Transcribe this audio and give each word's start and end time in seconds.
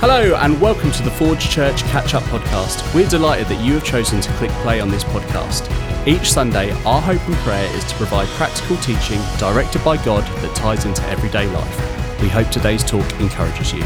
Hello, 0.00 0.34
and 0.36 0.58
welcome 0.62 0.90
to 0.92 1.02
the 1.02 1.10
Forge 1.10 1.50
Church 1.50 1.82
Catch 1.82 2.14
Up 2.14 2.22
Podcast. 2.22 2.94
We're 2.94 3.06
delighted 3.06 3.48
that 3.48 3.62
you 3.62 3.74
have 3.74 3.84
chosen 3.84 4.22
to 4.22 4.32
click 4.32 4.50
play 4.62 4.80
on 4.80 4.88
this 4.88 5.04
podcast. 5.04 5.68
Each 6.06 6.32
Sunday, 6.32 6.70
our 6.84 7.02
hope 7.02 7.20
and 7.28 7.36
prayer 7.36 7.70
is 7.76 7.84
to 7.84 7.94
provide 7.96 8.26
practical 8.28 8.78
teaching 8.78 9.20
directed 9.36 9.84
by 9.84 10.02
God 10.02 10.24
that 10.40 10.56
ties 10.56 10.86
into 10.86 11.02
everyday 11.02 11.46
life. 11.48 12.22
We 12.22 12.30
hope 12.30 12.48
today's 12.48 12.82
talk 12.82 13.04
encourages 13.20 13.74
you. 13.74 13.84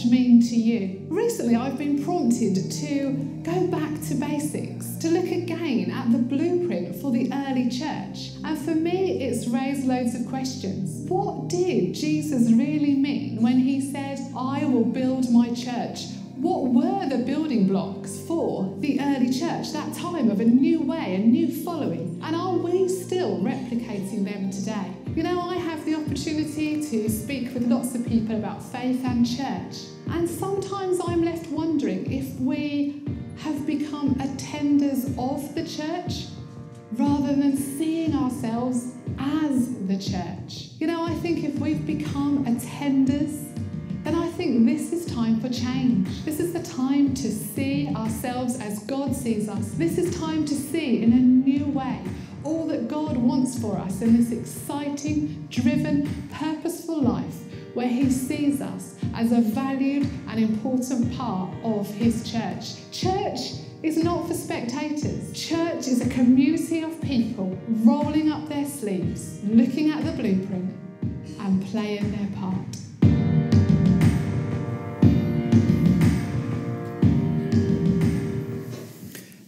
Church 0.00 0.10
mean 0.10 0.40
to 0.40 0.56
you? 0.56 1.06
Recently, 1.08 1.56
I've 1.56 1.78
been 1.78 2.02
prompted 2.04 2.54
to 2.54 3.12
go 3.42 3.66
back 3.66 4.00
to 4.08 4.14
basics, 4.14 4.96
to 4.98 5.08
look 5.08 5.26
again 5.26 5.90
at 5.90 6.10
the 6.12 6.18
blueprint 6.18 6.96
for 6.96 7.10
the 7.10 7.30
early 7.32 7.68
church. 7.68 8.32
And 8.44 8.58
for 8.58 8.74
me, 8.74 9.22
it's 9.22 9.46
raised 9.48 9.86
loads 9.86 10.14
of 10.14 10.26
questions. 10.28 11.08
What 11.10 11.48
did 11.48 11.94
Jesus 11.94 12.50
really 12.52 12.94
mean 12.94 13.42
when 13.42 13.58
he 13.58 13.80
said, 13.80 14.18
I 14.36 14.64
will 14.64 14.84
build 14.84 15.30
my 15.30 15.52
church? 15.54 16.06
What 16.40 16.72
were 16.72 17.06
the 17.06 17.18
building 17.18 17.68
blocks 17.68 18.18
for 18.20 18.74
the 18.78 18.98
early 18.98 19.30
church, 19.30 19.74
that 19.74 19.92
time 19.92 20.30
of 20.30 20.40
a 20.40 20.44
new 20.46 20.80
way, 20.80 21.16
a 21.16 21.18
new 21.18 21.54
following? 21.62 22.18
And 22.24 22.34
are 22.34 22.54
we 22.54 22.88
still 22.88 23.40
replicating 23.40 24.24
them 24.24 24.50
today? 24.50 24.90
You 25.14 25.22
know, 25.22 25.38
I 25.38 25.56
have 25.56 25.84
the 25.84 25.96
opportunity 25.96 26.80
to 26.80 27.10
speak 27.10 27.52
with 27.52 27.66
lots 27.66 27.94
of 27.94 28.06
people 28.06 28.36
about 28.36 28.62
faith 28.62 29.04
and 29.04 29.26
church, 29.26 29.84
and 30.08 30.26
sometimes 30.26 30.98
I'm 31.06 31.22
left 31.22 31.50
wondering 31.50 32.10
if 32.10 32.40
we 32.40 33.02
have 33.40 33.66
become 33.66 34.14
attenders 34.14 35.08
of 35.18 35.54
the 35.54 35.68
church 35.68 36.28
rather 36.92 37.34
than 37.34 37.54
seeing 37.54 38.14
ourselves 38.14 38.94
as 39.18 39.74
the 39.86 39.98
church. 39.98 40.70
You 40.78 40.86
know, 40.86 41.04
I 41.04 41.12
think 41.16 41.44
if 41.44 41.58
we've 41.58 41.86
become 41.86 42.46
attenders, 42.46 43.46
think 44.40 44.64
this 44.64 44.90
is 44.90 45.04
time 45.04 45.38
for 45.38 45.50
change. 45.50 46.24
This 46.24 46.40
is 46.40 46.54
the 46.54 46.62
time 46.62 47.12
to 47.12 47.30
see 47.30 47.94
ourselves 47.94 48.58
as 48.58 48.82
God 48.84 49.14
sees 49.14 49.50
us. 49.50 49.72
This 49.72 49.98
is 49.98 50.18
time 50.18 50.46
to 50.46 50.54
see 50.54 51.02
in 51.02 51.12
a 51.12 51.16
new 51.16 51.66
way 51.66 52.02
all 52.42 52.66
that 52.68 52.88
God 52.88 53.18
wants 53.18 53.58
for 53.58 53.76
us 53.76 54.00
in 54.00 54.16
this 54.16 54.32
exciting, 54.32 55.46
driven, 55.50 56.08
purposeful 56.32 57.02
life 57.02 57.36
where 57.74 57.86
He 57.86 58.10
sees 58.10 58.62
us 58.62 58.96
as 59.14 59.30
a 59.30 59.42
valued 59.42 60.08
and 60.30 60.40
important 60.40 61.14
part 61.18 61.50
of 61.62 61.86
His 61.88 62.24
church. 62.32 62.90
Church 62.92 63.60
is 63.82 64.02
not 64.02 64.26
for 64.26 64.32
spectators. 64.32 65.34
Church 65.34 65.86
is 65.86 66.00
a 66.00 66.08
community 66.08 66.80
of 66.80 66.98
people 67.02 67.58
rolling 67.84 68.32
up 68.32 68.48
their 68.48 68.64
sleeves, 68.64 69.44
looking 69.44 69.90
at 69.90 70.02
the 70.02 70.12
blueprint, 70.12 70.74
and 71.40 71.62
playing 71.66 72.10
their 72.12 72.40
part. 72.40 72.80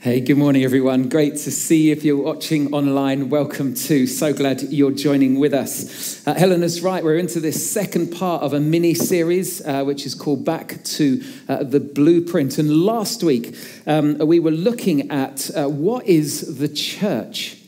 Hey, 0.03 0.20
good 0.20 0.36
morning, 0.36 0.64
everyone. 0.64 1.08
Great 1.08 1.36
to 1.36 1.53
see 1.53 1.83
you. 1.83 1.92
If 1.92 2.03
you're 2.03 2.20
watching 2.20 2.75
online, 2.75 3.31
welcome 3.31 3.72
to. 3.75 4.08
So 4.08 4.33
glad 4.33 4.61
you're 4.62 4.91
joining 4.91 5.39
with 5.39 5.55
us. 5.55 6.27
Uh, 6.27 6.34
Helena's 6.34 6.81
right. 6.83 7.05
We're 7.05 7.19
into 7.19 7.39
this 7.39 7.70
second 7.70 8.11
part 8.11 8.42
of 8.42 8.53
a 8.53 8.58
mini 8.58 8.95
series, 8.95 9.64
uh, 9.64 9.84
which 9.84 10.05
is 10.05 10.17
called 10.17 10.45
Back 10.45 10.83
to 10.83 11.23
uh, 11.48 11.62
the 11.62 11.78
Blueprint. 11.78 12.58
And 12.58 12.84
last 12.84 13.23
week, 13.23 13.55
um, 13.86 14.19
we 14.19 14.41
were 14.41 14.50
looking 14.50 15.08
at 15.12 15.48
uh, 15.56 15.69
what 15.69 16.05
is 16.05 16.58
the 16.58 16.67
church. 16.67 17.58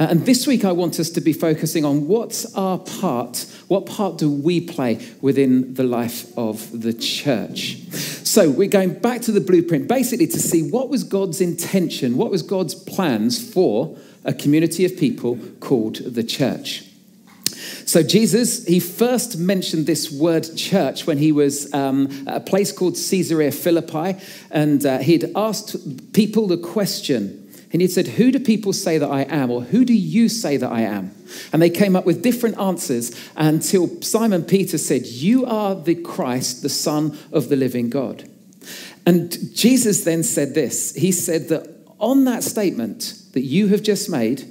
Uh, 0.00 0.04
and 0.04 0.24
this 0.24 0.46
week, 0.46 0.64
I 0.64 0.72
want 0.72 0.98
us 0.98 1.10
to 1.10 1.20
be 1.20 1.34
focusing 1.34 1.84
on 1.84 2.08
what's 2.08 2.46
our 2.54 2.78
part, 2.78 3.44
what 3.68 3.84
part 3.84 4.16
do 4.16 4.30
we 4.30 4.62
play 4.62 5.06
within 5.20 5.74
the 5.74 5.84
life 5.84 6.26
of 6.38 6.80
the 6.80 6.94
church? 6.94 7.76
So, 8.32 8.50
we're 8.50 8.66
going 8.66 8.94
back 8.94 9.20
to 9.22 9.30
the 9.30 9.42
blueprint 9.42 9.88
basically 9.88 10.26
to 10.28 10.38
see 10.38 10.62
what 10.62 10.88
was 10.88 11.04
God's 11.04 11.42
intention, 11.42 12.16
what 12.16 12.30
was 12.30 12.40
God's 12.40 12.74
plans 12.74 13.52
for 13.52 13.98
a 14.24 14.32
community 14.32 14.86
of 14.86 14.96
people 14.96 15.36
called 15.60 15.96
the 15.96 16.24
church. 16.24 16.82
So, 17.84 18.02
Jesus, 18.02 18.64
he 18.64 18.80
first 18.80 19.36
mentioned 19.36 19.84
this 19.84 20.10
word 20.10 20.48
church 20.56 21.06
when 21.06 21.18
he 21.18 21.30
was 21.30 21.70
um, 21.74 22.26
at 22.26 22.36
a 22.36 22.40
place 22.40 22.72
called 22.72 22.94
Caesarea 22.94 23.52
Philippi, 23.52 24.18
and 24.50 24.86
uh, 24.86 25.00
he'd 25.00 25.30
asked 25.36 26.14
people 26.14 26.46
the 26.46 26.56
question 26.56 27.41
and 27.72 27.80
he 27.80 27.88
said, 27.88 28.06
Who 28.06 28.30
do 28.30 28.38
people 28.38 28.72
say 28.72 28.98
that 28.98 29.10
I 29.10 29.22
am? 29.22 29.50
Or 29.50 29.62
who 29.62 29.84
do 29.84 29.94
you 29.94 30.28
say 30.28 30.56
that 30.58 30.70
I 30.70 30.82
am? 30.82 31.14
And 31.52 31.62
they 31.62 31.70
came 31.70 31.96
up 31.96 32.04
with 32.04 32.22
different 32.22 32.58
answers 32.58 33.12
until 33.34 34.00
Simon 34.02 34.44
Peter 34.44 34.76
said, 34.76 35.06
You 35.06 35.46
are 35.46 35.74
the 35.74 35.94
Christ, 35.94 36.62
the 36.62 36.68
Son 36.68 37.18
of 37.32 37.48
the 37.48 37.56
living 37.56 37.88
God. 37.88 38.28
And 39.06 39.54
Jesus 39.54 40.04
then 40.04 40.22
said 40.22 40.54
this 40.54 40.94
He 40.94 41.12
said 41.12 41.48
that 41.48 41.68
on 41.98 42.24
that 42.24 42.42
statement 42.42 43.14
that 43.32 43.42
you 43.42 43.68
have 43.68 43.82
just 43.82 44.10
made, 44.10 44.48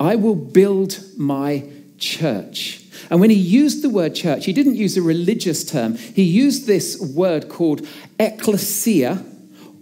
I 0.00 0.16
will 0.16 0.36
build 0.36 0.98
my 1.16 1.68
church. 1.98 2.84
And 3.10 3.20
when 3.20 3.30
he 3.30 3.36
used 3.36 3.82
the 3.82 3.90
word 3.90 4.14
church, 4.14 4.46
he 4.46 4.52
didn't 4.52 4.76
use 4.76 4.96
a 4.96 5.02
religious 5.02 5.64
term. 5.64 5.96
He 5.96 6.22
used 6.22 6.66
this 6.66 6.98
word 7.00 7.48
called 7.48 7.86
ecclesia, 8.18 9.24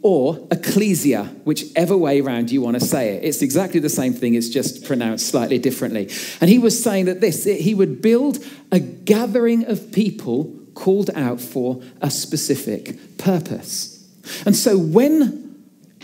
or 0.06 0.39
ecclesia, 0.53 1.25
whichever 1.43 1.97
way 1.97 2.21
around 2.21 2.49
you 2.49 2.61
want 2.61 2.78
to 2.78 2.87
say 2.87 3.17
it. 3.17 3.25
It's 3.25 3.43
exactly 3.43 3.81
the 3.81 3.89
same 3.89 4.12
thing, 4.12 4.34
it's 4.34 4.49
just 4.49 4.84
pronounced 4.84 5.27
slightly 5.27 5.59
differently. 5.59 6.09
And 6.41 6.49
he 6.49 6.61
was 6.61 6.81
saying 6.81 7.06
that 7.06 7.21
this, 7.21 7.43
he 7.43 7.75
would 7.75 8.00
build 8.00 8.39
a 8.71 8.78
gathering 8.78 9.65
of 9.65 9.91
people 9.91 10.56
called 10.75 11.11
out 11.16 11.41
for 11.41 11.83
a 12.00 12.09
specific 12.09 13.19
purpose. 13.19 14.09
And 14.45 14.55
so 14.55 14.78
when 14.78 15.56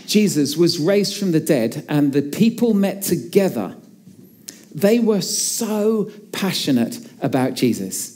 Jesus 0.05 0.57
was 0.57 0.79
raised 0.79 1.17
from 1.17 1.31
the 1.31 1.39
dead 1.39 1.85
and 1.87 2.11
the 2.11 2.23
people 2.23 2.73
met 2.73 3.03
together, 3.03 3.73
they 4.75 4.99
were 4.99 5.21
so 5.21 6.11
passionate 6.33 6.99
about 7.21 7.53
Jesus. 7.53 8.12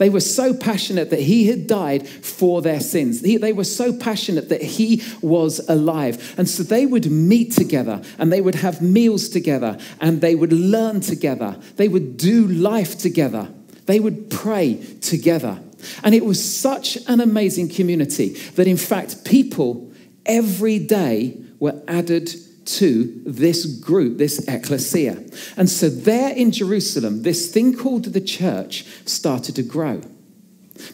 They 0.00 0.08
were 0.08 0.20
so 0.20 0.54
passionate 0.54 1.10
that 1.10 1.20
he 1.20 1.48
had 1.48 1.66
died 1.66 2.08
for 2.08 2.62
their 2.62 2.80
sins. 2.80 3.20
They 3.20 3.52
were 3.52 3.64
so 3.64 3.92
passionate 3.92 4.48
that 4.48 4.62
he 4.62 5.02
was 5.20 5.60
alive. 5.68 6.34
And 6.38 6.48
so 6.48 6.62
they 6.62 6.86
would 6.86 7.10
meet 7.10 7.52
together 7.52 8.00
and 8.16 8.32
they 8.32 8.40
would 8.40 8.54
have 8.54 8.80
meals 8.80 9.28
together 9.28 9.76
and 10.00 10.22
they 10.22 10.34
would 10.34 10.54
learn 10.54 11.02
together. 11.02 11.60
They 11.76 11.86
would 11.86 12.16
do 12.16 12.46
life 12.46 12.96
together. 12.96 13.52
They 13.84 14.00
would 14.00 14.30
pray 14.30 14.82
together. 15.02 15.60
And 16.02 16.14
it 16.14 16.24
was 16.24 16.42
such 16.42 16.96
an 17.06 17.20
amazing 17.20 17.68
community 17.68 18.30
that, 18.54 18.66
in 18.66 18.78
fact, 18.78 19.26
people 19.26 19.92
every 20.24 20.78
day 20.78 21.36
were 21.58 21.78
added 21.86 22.34
to 22.64 23.22
this 23.24 23.66
group, 23.66 24.18
this 24.18 24.46
ecclesia. 24.46 25.24
And 25.56 25.68
so, 25.68 25.88
there 25.88 26.34
in 26.34 26.52
Jerusalem, 26.52 27.22
this 27.22 27.50
thing 27.50 27.76
called 27.76 28.04
the 28.04 28.20
church 28.20 28.84
started 29.06 29.56
to 29.56 29.62
grow. 29.62 30.02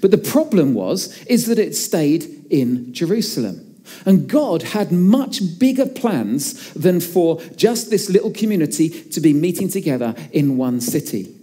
But 0.01 0.11
the 0.11 0.19
problem 0.19 0.75
was, 0.75 1.23
is 1.25 1.47
that 1.47 1.59
it 1.59 1.75
stayed 1.75 2.47
in 2.51 2.93
Jerusalem. 2.93 3.63
And 4.05 4.29
God 4.29 4.63
had 4.63 4.91
much 4.91 5.59
bigger 5.59 5.87
plans 5.87 6.73
than 6.73 7.01
for 7.01 7.41
just 7.55 7.91
this 7.91 8.11
little 8.11 8.33
community 8.33 8.89
to 8.89 9.21
be 9.21 9.33
meeting 9.33 9.69
together 9.69 10.15
in 10.33 10.57
one 10.57 10.81
city. 10.81 11.36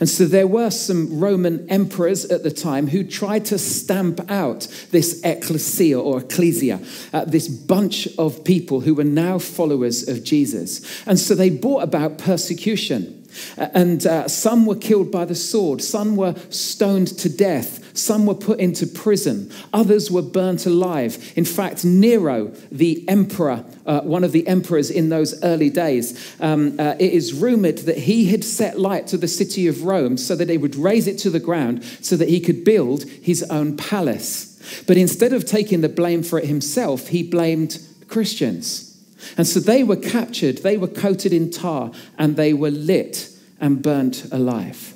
And 0.00 0.08
so 0.08 0.24
there 0.24 0.46
were 0.46 0.70
some 0.70 1.20
Roman 1.20 1.68
emperors 1.68 2.24
at 2.24 2.42
the 2.42 2.50
time 2.50 2.88
who 2.88 3.04
tried 3.04 3.44
to 3.46 3.58
stamp 3.58 4.30
out 4.30 4.66
this 4.90 5.20
ecclesia 5.24 6.00
or 6.00 6.20
ecclesia, 6.20 6.80
uh, 7.12 7.24
this 7.24 7.48
bunch 7.48 8.08
of 8.18 8.44
people 8.44 8.80
who 8.80 8.94
were 8.94 9.04
now 9.04 9.38
followers 9.38 10.08
of 10.08 10.24
Jesus. 10.24 11.06
And 11.06 11.18
so 11.18 11.34
they 11.34 11.50
brought 11.50 11.82
about 11.82 12.18
persecution. 12.18 13.17
And 13.56 14.06
uh, 14.06 14.28
some 14.28 14.66
were 14.66 14.76
killed 14.76 15.10
by 15.10 15.24
the 15.24 15.34
sword, 15.34 15.82
some 15.82 16.16
were 16.16 16.34
stoned 16.50 17.08
to 17.18 17.28
death, 17.28 17.96
some 17.96 18.26
were 18.26 18.34
put 18.34 18.58
into 18.58 18.86
prison, 18.86 19.50
others 19.72 20.10
were 20.10 20.22
burnt 20.22 20.66
alive. 20.66 21.32
In 21.36 21.44
fact, 21.44 21.84
Nero, 21.84 22.48
the 22.70 23.06
emperor, 23.08 23.64
uh, 23.86 24.00
one 24.00 24.24
of 24.24 24.32
the 24.32 24.46
emperors 24.46 24.90
in 24.90 25.08
those 25.08 25.42
early 25.42 25.70
days, 25.70 26.34
um, 26.40 26.78
uh, 26.78 26.94
it 26.98 27.12
is 27.12 27.34
rumored 27.34 27.78
that 27.78 27.98
he 27.98 28.26
had 28.26 28.44
set 28.44 28.78
light 28.78 29.06
to 29.08 29.16
the 29.16 29.28
city 29.28 29.66
of 29.66 29.84
Rome 29.84 30.16
so 30.16 30.34
that 30.36 30.48
he 30.48 30.58
would 30.58 30.76
raze 30.76 31.06
it 31.06 31.18
to 31.18 31.30
the 31.30 31.40
ground 31.40 31.84
so 32.00 32.16
that 32.16 32.28
he 32.28 32.40
could 32.40 32.64
build 32.64 33.04
his 33.04 33.42
own 33.44 33.76
palace. 33.76 34.84
But 34.86 34.96
instead 34.96 35.32
of 35.32 35.44
taking 35.44 35.80
the 35.80 35.88
blame 35.88 36.22
for 36.22 36.38
it 36.38 36.46
himself, 36.46 37.08
he 37.08 37.22
blamed 37.22 37.80
Christians. 38.08 38.87
And 39.36 39.46
so 39.46 39.60
they 39.60 39.82
were 39.82 39.96
captured, 39.96 40.58
they 40.58 40.76
were 40.76 40.88
coated 40.88 41.32
in 41.32 41.50
tar, 41.50 41.92
and 42.16 42.36
they 42.36 42.52
were 42.52 42.70
lit 42.70 43.30
and 43.60 43.82
burnt 43.82 44.30
alive. 44.32 44.94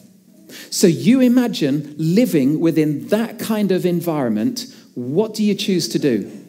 So 0.70 0.86
you 0.86 1.20
imagine 1.20 1.94
living 1.98 2.60
within 2.60 3.08
that 3.08 3.38
kind 3.38 3.72
of 3.72 3.86
environment. 3.86 4.66
What 4.94 5.34
do 5.34 5.42
you 5.42 5.54
choose 5.54 5.88
to 5.88 5.98
do? 5.98 6.42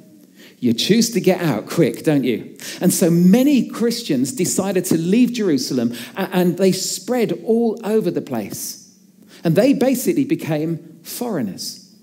you 0.64 0.74
choose 0.74 1.10
to 1.10 1.20
get 1.20 1.42
out 1.42 1.68
quick, 1.68 2.06
don't 2.06 2.24
you? 2.24 2.58
And 2.80 2.94
so 2.94 3.10
many 3.12 3.68
Christians 3.68 4.32
decided 4.32 4.86
to 4.86 4.98
leave 4.98 5.34
Jerusalem 5.34 5.94
and 6.16 6.58
they 6.58 6.72
spread 6.72 7.34
all 7.44 7.78
over 7.84 8.10
the 8.10 8.22
place. 8.22 8.98
And 9.44 9.58
they 9.58 9.74
basically 9.74 10.24
became 10.24 11.02
foreigners. 11.04 11.94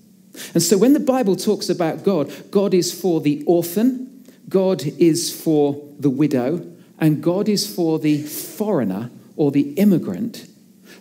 And 0.53 0.63
so 0.63 0.77
when 0.77 0.93
the 0.93 1.01
Bible 1.01 1.37
talks 1.37 1.71
about 1.71 2.05
God, 2.05 2.31
God 2.51 2.75
is 2.75 2.93
for 2.93 3.23
the 3.23 3.43
orphan, 3.47 4.10
God 4.51 4.83
is 4.99 5.33
for 5.33 5.83
the 5.99 6.11
widow, 6.11 6.71
and 6.99 7.23
God 7.23 7.49
is 7.49 7.73
for 7.73 7.99
the 7.99 8.23
foreigner 8.23 9.11
or 9.37 9.51
the 9.51 9.73
immigrant. 9.75 10.47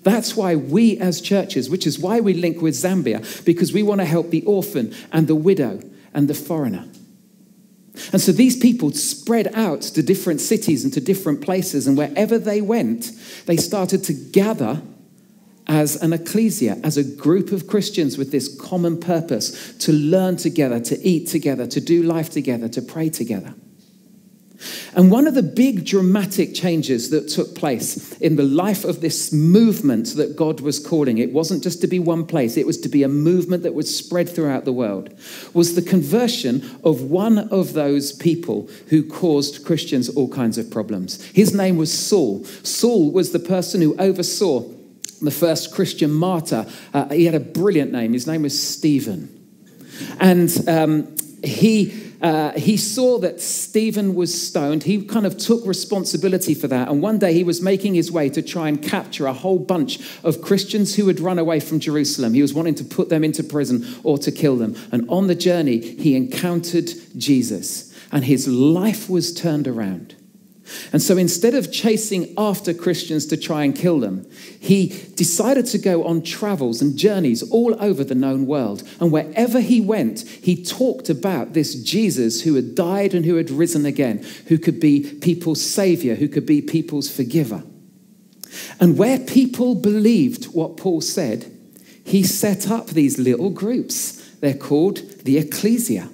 That's 0.03 0.37
why 0.37 0.55
we 0.55 0.97
as 0.97 1.19
churches, 1.19 1.69
which 1.69 1.85
is 1.85 1.99
why 1.99 2.21
we 2.21 2.33
link 2.33 2.61
with 2.61 2.75
Zambia, 2.75 3.43
because 3.43 3.73
we 3.73 3.83
want 3.83 3.99
to 3.99 4.05
help 4.05 4.29
the 4.29 4.43
orphan 4.43 4.93
and 5.11 5.27
the 5.27 5.35
widow 5.35 5.81
and 6.13 6.27
the 6.27 6.33
foreigner. 6.33 6.87
And 8.13 8.21
so 8.21 8.31
these 8.31 8.55
people 8.55 8.91
spread 8.91 9.53
out 9.53 9.81
to 9.81 10.03
different 10.03 10.39
cities 10.39 10.83
and 10.83 10.93
to 10.93 11.01
different 11.01 11.41
places, 11.41 11.87
and 11.87 11.97
wherever 11.97 12.39
they 12.39 12.61
went, 12.61 13.11
they 13.45 13.57
started 13.57 14.03
to 14.05 14.13
gather 14.13 14.81
as 15.69 15.95
an 16.01 16.11
ecclesia, 16.11 16.77
as 16.83 16.97
a 16.97 17.03
group 17.03 17.51
of 17.51 17.67
Christians 17.67 18.17
with 18.17 18.31
this 18.31 18.53
common 18.59 18.99
purpose 18.99 19.77
to 19.77 19.93
learn 19.93 20.35
together, 20.35 20.79
to 20.79 20.99
eat 21.07 21.27
together, 21.27 21.67
to 21.67 21.79
do 21.79 22.01
life 22.01 22.31
together, 22.31 22.67
to 22.67 22.81
pray 22.81 23.09
together. 23.09 23.53
And 24.93 25.09
one 25.09 25.27
of 25.27 25.35
the 25.35 25.43
big 25.43 25.85
dramatic 25.85 26.53
changes 26.53 27.11
that 27.11 27.29
took 27.29 27.55
place 27.55 28.13
in 28.19 28.35
the 28.35 28.43
life 28.43 28.83
of 28.83 28.99
this 28.99 29.31
movement 29.31 30.15
that 30.15 30.35
God 30.35 30.59
was 30.59 30.85
calling, 30.85 31.19
it 31.19 31.31
wasn't 31.31 31.63
just 31.63 31.79
to 31.81 31.87
be 31.87 31.99
one 31.99 32.25
place, 32.25 32.57
it 32.57 32.65
was 32.65 32.81
to 32.81 32.89
be 32.89 33.03
a 33.03 33.07
movement 33.07 33.63
that 33.63 33.73
would 33.73 33.87
spread 33.87 34.27
throughout 34.27 34.65
the 34.65 34.73
world, 34.73 35.13
was 35.53 35.75
the 35.75 35.81
conversion 35.81 36.77
of 36.83 37.03
one 37.03 37.37
of 37.37 37.73
those 37.73 38.11
people 38.11 38.67
who 38.89 39.03
caused 39.03 39.63
Christians 39.63 40.09
all 40.09 40.27
kinds 40.27 40.57
of 40.57 40.71
problems. 40.71 41.23
His 41.27 41.53
name 41.53 41.77
was 41.77 41.97
Saul. 41.97 42.43
Saul 42.63 43.11
was 43.11 43.31
the 43.31 43.39
person 43.39 43.81
who 43.81 43.95
oversaw 43.97 44.65
the 45.21 45.31
first 45.31 45.73
Christian 45.73 46.11
martyr. 46.11 46.65
Uh, 46.93 47.09
he 47.09 47.25
had 47.25 47.35
a 47.35 47.39
brilliant 47.39 47.91
name. 47.91 48.13
His 48.13 48.27
name 48.27 48.43
was 48.43 48.61
Stephen. 48.61 49.29
And 50.19 50.51
um, 50.67 51.15
he. 51.43 52.05
Uh, 52.21 52.51
he 52.51 52.75
saw 52.75 53.17
that 53.17 53.39
Stephen 53.39 54.13
was 54.13 54.47
stoned. 54.47 54.83
He 54.83 55.01
kind 55.05 55.25
of 55.25 55.37
took 55.37 55.65
responsibility 55.65 56.53
for 56.53 56.67
that. 56.67 56.89
And 56.89 57.01
one 57.01 57.17
day 57.17 57.33
he 57.33 57.45
was 57.45 57.61
making 57.61 57.93
his 57.93 58.11
way 58.11 58.27
to 58.31 58.41
try 58.41 58.67
and 58.67 58.83
capture 58.83 59.25
a 59.25 59.31
whole 59.31 59.57
bunch 59.57 60.01
of 60.21 60.41
Christians 60.41 60.95
who 60.95 61.07
had 61.07 61.21
run 61.21 61.39
away 61.39 61.61
from 61.61 61.79
Jerusalem. 61.79 62.33
He 62.33 62.41
was 62.41 62.53
wanting 62.53 62.75
to 62.75 62.83
put 62.83 63.07
them 63.07 63.23
into 63.23 63.41
prison 63.41 63.85
or 64.03 64.17
to 64.17 64.33
kill 64.33 64.57
them. 64.57 64.75
And 64.91 65.09
on 65.09 65.27
the 65.27 65.33
journey, 65.35 65.79
he 65.79 66.17
encountered 66.17 66.91
Jesus, 67.15 67.97
and 68.11 68.25
his 68.25 68.49
life 68.49 69.09
was 69.09 69.33
turned 69.33 69.65
around. 69.65 70.15
And 70.91 71.01
so 71.01 71.17
instead 71.17 71.53
of 71.53 71.71
chasing 71.71 72.33
after 72.37 72.73
Christians 72.73 73.25
to 73.27 73.37
try 73.37 73.63
and 73.63 73.75
kill 73.75 73.99
them, 73.99 74.29
he 74.59 74.87
decided 75.15 75.65
to 75.67 75.77
go 75.77 76.03
on 76.05 76.21
travels 76.21 76.81
and 76.81 76.97
journeys 76.97 77.43
all 77.51 77.75
over 77.81 78.03
the 78.03 78.15
known 78.15 78.45
world. 78.45 78.83
And 78.99 79.11
wherever 79.11 79.59
he 79.59 79.81
went, 79.81 80.21
he 80.21 80.63
talked 80.63 81.09
about 81.09 81.53
this 81.53 81.75
Jesus 81.75 82.41
who 82.41 82.55
had 82.55 82.75
died 82.75 83.13
and 83.13 83.25
who 83.25 83.35
had 83.35 83.49
risen 83.49 83.85
again, 83.85 84.25
who 84.47 84.57
could 84.57 84.79
be 84.79 85.13
people's 85.21 85.61
savior, 85.61 86.15
who 86.15 86.27
could 86.27 86.45
be 86.45 86.61
people's 86.61 87.09
forgiver. 87.09 87.63
And 88.79 88.97
where 88.97 89.19
people 89.19 89.75
believed 89.75 90.45
what 90.45 90.77
Paul 90.77 91.01
said, 91.01 91.51
he 92.03 92.23
set 92.23 92.69
up 92.69 92.87
these 92.87 93.19
little 93.19 93.49
groups. 93.49 94.15
They're 94.39 94.53
called 94.53 94.97
the 95.23 95.37
ecclesia, 95.37 96.09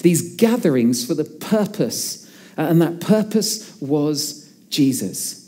these 0.00 0.36
gatherings 0.36 1.04
for 1.04 1.14
the 1.14 1.24
purpose 1.24 2.21
and 2.56 2.80
that 2.82 3.00
purpose 3.00 3.80
was 3.80 4.50
Jesus. 4.70 5.42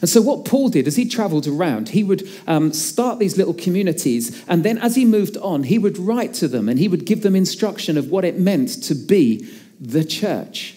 And 0.00 0.08
so, 0.08 0.20
what 0.20 0.44
Paul 0.44 0.68
did 0.68 0.86
as 0.86 0.96
he 0.96 1.08
traveled 1.08 1.48
around, 1.48 1.88
he 1.90 2.04
would 2.04 2.28
um, 2.46 2.72
start 2.72 3.18
these 3.18 3.36
little 3.36 3.54
communities, 3.54 4.44
and 4.46 4.64
then 4.64 4.78
as 4.78 4.94
he 4.94 5.04
moved 5.04 5.36
on, 5.38 5.64
he 5.64 5.78
would 5.78 5.98
write 5.98 6.34
to 6.34 6.48
them 6.48 6.68
and 6.68 6.78
he 6.78 6.88
would 6.88 7.04
give 7.04 7.22
them 7.22 7.34
instruction 7.34 7.98
of 7.98 8.10
what 8.10 8.24
it 8.24 8.38
meant 8.38 8.82
to 8.84 8.94
be 8.94 9.48
the 9.80 10.04
church. 10.04 10.76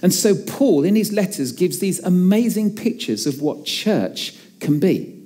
And 0.00 0.14
so, 0.14 0.34
Paul, 0.34 0.84
in 0.84 0.96
his 0.96 1.12
letters, 1.12 1.52
gives 1.52 1.78
these 1.80 1.98
amazing 2.00 2.74
pictures 2.74 3.26
of 3.26 3.42
what 3.42 3.66
church 3.66 4.34
can 4.60 4.80
be. 4.80 5.18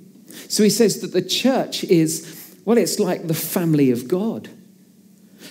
So, 0.49 0.63
he 0.63 0.69
says 0.69 0.99
that 0.99 1.13
the 1.13 1.21
church 1.21 1.85
is, 1.85 2.55
well, 2.65 2.77
it's 2.77 2.99
like 2.99 3.27
the 3.27 3.33
family 3.33 3.91
of 3.91 4.09
God 4.09 4.49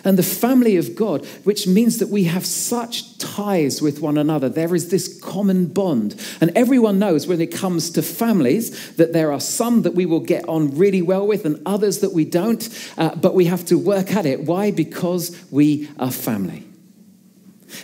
and 0.05 0.19
the 0.19 0.23
family 0.23 0.77
of 0.77 0.95
God, 0.95 1.25
which 1.45 1.67
means 1.67 1.99
that 1.99 2.09
we 2.09 2.25
have 2.25 2.47
such 2.47 3.19
ties 3.19 3.83
with 3.83 4.01
one 4.01 4.19
another. 4.19 4.49
There 4.49 4.75
is 4.75 4.89
this 4.89 5.21
common 5.21 5.67
bond. 5.67 6.15
And 6.41 6.53
everyone 6.57 6.99
knows 6.99 7.27
when 7.27 7.41
it 7.41 7.49
comes 7.49 7.91
to 7.91 8.03
families 8.03 8.95
that 8.97 9.13
there 9.13 9.33
are 9.33 9.41
some 9.41 9.83
that 9.83 9.95
we 9.95 10.07
will 10.07 10.21
get 10.21 10.49
on 10.49 10.77
really 10.77 11.03
well 11.03 11.27
with 11.27 11.45
and 11.45 11.61
others 11.67 12.01
that 12.01 12.13
we 12.13 12.25
don't, 12.25 12.69
uh, 12.99 13.15
but 13.17 13.35
we 13.35 13.47
have 13.47 13.65
to 13.67 13.79
work 13.79 14.13
at 14.13 14.27
it. 14.27 14.45
Why? 14.45 14.71
Because 14.71 15.37
we 15.51 15.89
are 15.99 16.11
family. 16.11 16.65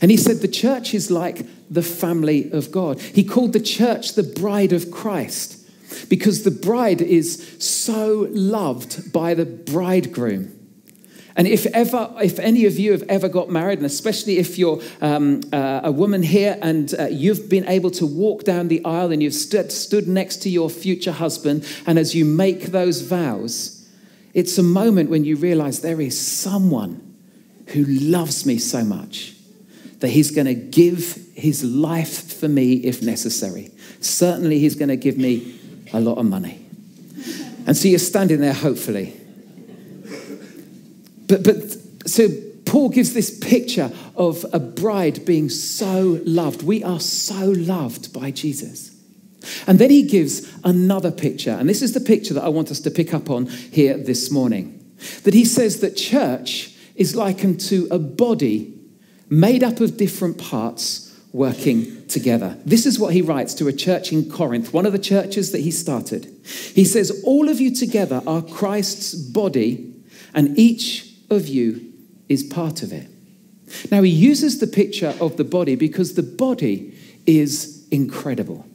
And 0.00 0.10
he 0.10 0.16
said 0.16 0.38
the 0.38 0.48
church 0.48 0.94
is 0.94 1.10
like 1.10 1.46
the 1.70 1.82
family 1.82 2.50
of 2.52 2.70
God. 2.70 3.00
He 3.00 3.24
called 3.24 3.52
the 3.52 3.60
church 3.60 4.14
the 4.14 4.22
bride 4.22 4.72
of 4.72 4.90
Christ 4.90 5.58
because 6.08 6.44
the 6.44 6.50
bride 6.50 7.00
is 7.02 7.56
so 7.58 8.28
loved 8.30 9.12
by 9.12 9.34
the 9.34 9.44
bridegroom. 9.44 10.61
And 11.36 11.48
if 11.48 11.66
ever, 11.66 12.12
if 12.22 12.38
any 12.38 12.66
of 12.66 12.78
you 12.78 12.92
have 12.92 13.04
ever 13.04 13.28
got 13.28 13.48
married, 13.48 13.78
and 13.78 13.86
especially 13.86 14.38
if 14.38 14.58
you're 14.58 14.80
um, 15.00 15.40
uh, 15.52 15.80
a 15.84 15.90
woman 15.90 16.22
here 16.22 16.58
and 16.60 16.94
uh, 16.98 17.06
you've 17.06 17.48
been 17.48 17.66
able 17.68 17.90
to 17.92 18.06
walk 18.06 18.44
down 18.44 18.68
the 18.68 18.84
aisle 18.84 19.12
and 19.12 19.22
you've 19.22 19.34
stood, 19.34 19.72
stood 19.72 20.06
next 20.06 20.42
to 20.42 20.50
your 20.50 20.68
future 20.68 21.12
husband, 21.12 21.66
and 21.86 21.98
as 21.98 22.14
you 22.14 22.24
make 22.24 22.66
those 22.66 23.00
vows, 23.00 23.88
it's 24.34 24.58
a 24.58 24.62
moment 24.62 25.10
when 25.10 25.24
you 25.24 25.36
realize 25.36 25.80
there 25.80 26.00
is 26.00 26.20
someone 26.20 27.16
who 27.68 27.84
loves 27.84 28.44
me 28.44 28.58
so 28.58 28.84
much 28.84 29.34
that 30.00 30.08
he's 30.08 30.30
going 30.30 30.46
to 30.46 30.54
give 30.54 31.18
his 31.34 31.64
life 31.64 32.32
for 32.34 32.48
me 32.48 32.74
if 32.74 33.02
necessary. 33.02 33.70
Certainly, 34.00 34.58
he's 34.58 34.74
going 34.74 34.88
to 34.88 34.96
give 34.96 35.16
me 35.16 35.58
a 35.92 36.00
lot 36.00 36.18
of 36.18 36.26
money. 36.26 36.58
And 37.66 37.76
so 37.76 37.88
you're 37.88 38.00
standing 38.00 38.40
there, 38.40 38.52
hopefully 38.52 39.21
but, 41.32 41.44
but 41.44 42.08
so 42.08 42.28
Paul 42.66 42.90
gives 42.90 43.14
this 43.14 43.38
picture 43.38 43.90
of 44.16 44.44
a 44.52 44.58
bride 44.58 45.24
being 45.24 45.48
so 45.48 46.20
loved. 46.24 46.62
We 46.62 46.84
are 46.84 47.00
so 47.00 47.46
loved 47.50 48.12
by 48.12 48.30
Jesus. 48.30 48.94
And 49.66 49.78
then 49.78 49.90
he 49.90 50.02
gives 50.02 50.52
another 50.62 51.10
picture, 51.10 51.50
and 51.50 51.68
this 51.68 51.82
is 51.82 51.94
the 51.94 52.00
picture 52.00 52.34
that 52.34 52.44
I 52.44 52.48
want 52.48 52.70
us 52.70 52.80
to 52.80 52.90
pick 52.90 53.12
up 53.12 53.28
on 53.28 53.46
here 53.46 53.96
this 53.96 54.30
morning. 54.30 54.78
That 55.24 55.34
he 55.34 55.44
says 55.44 55.80
that 55.80 55.96
church 55.96 56.72
is 56.94 57.16
likened 57.16 57.60
to 57.60 57.88
a 57.90 57.98
body 57.98 58.78
made 59.28 59.64
up 59.64 59.80
of 59.80 59.96
different 59.96 60.38
parts 60.38 61.18
working 61.32 62.06
together. 62.06 62.58
This 62.64 62.84
is 62.84 62.98
what 62.98 63.14
he 63.14 63.22
writes 63.22 63.54
to 63.54 63.68
a 63.68 63.72
church 63.72 64.12
in 64.12 64.30
Corinth, 64.30 64.72
one 64.72 64.86
of 64.86 64.92
the 64.92 64.98
churches 64.98 65.50
that 65.52 65.62
he 65.62 65.70
started. 65.70 66.26
He 66.74 66.84
says, 66.84 67.22
All 67.24 67.48
of 67.48 67.60
you 67.60 67.74
together 67.74 68.22
are 68.26 68.42
Christ's 68.42 69.14
body, 69.14 69.94
and 70.34 70.58
each 70.58 71.11
of 71.32 71.48
you 71.48 71.92
is 72.28 72.42
part 72.42 72.82
of 72.82 72.92
it. 72.92 73.08
Now, 73.90 74.02
he 74.02 74.10
uses 74.10 74.58
the 74.58 74.66
picture 74.66 75.14
of 75.20 75.36
the 75.36 75.44
body 75.44 75.76
because 75.76 76.14
the 76.14 76.22
body 76.22 76.96
is 77.26 77.86
incredible. 77.90 78.66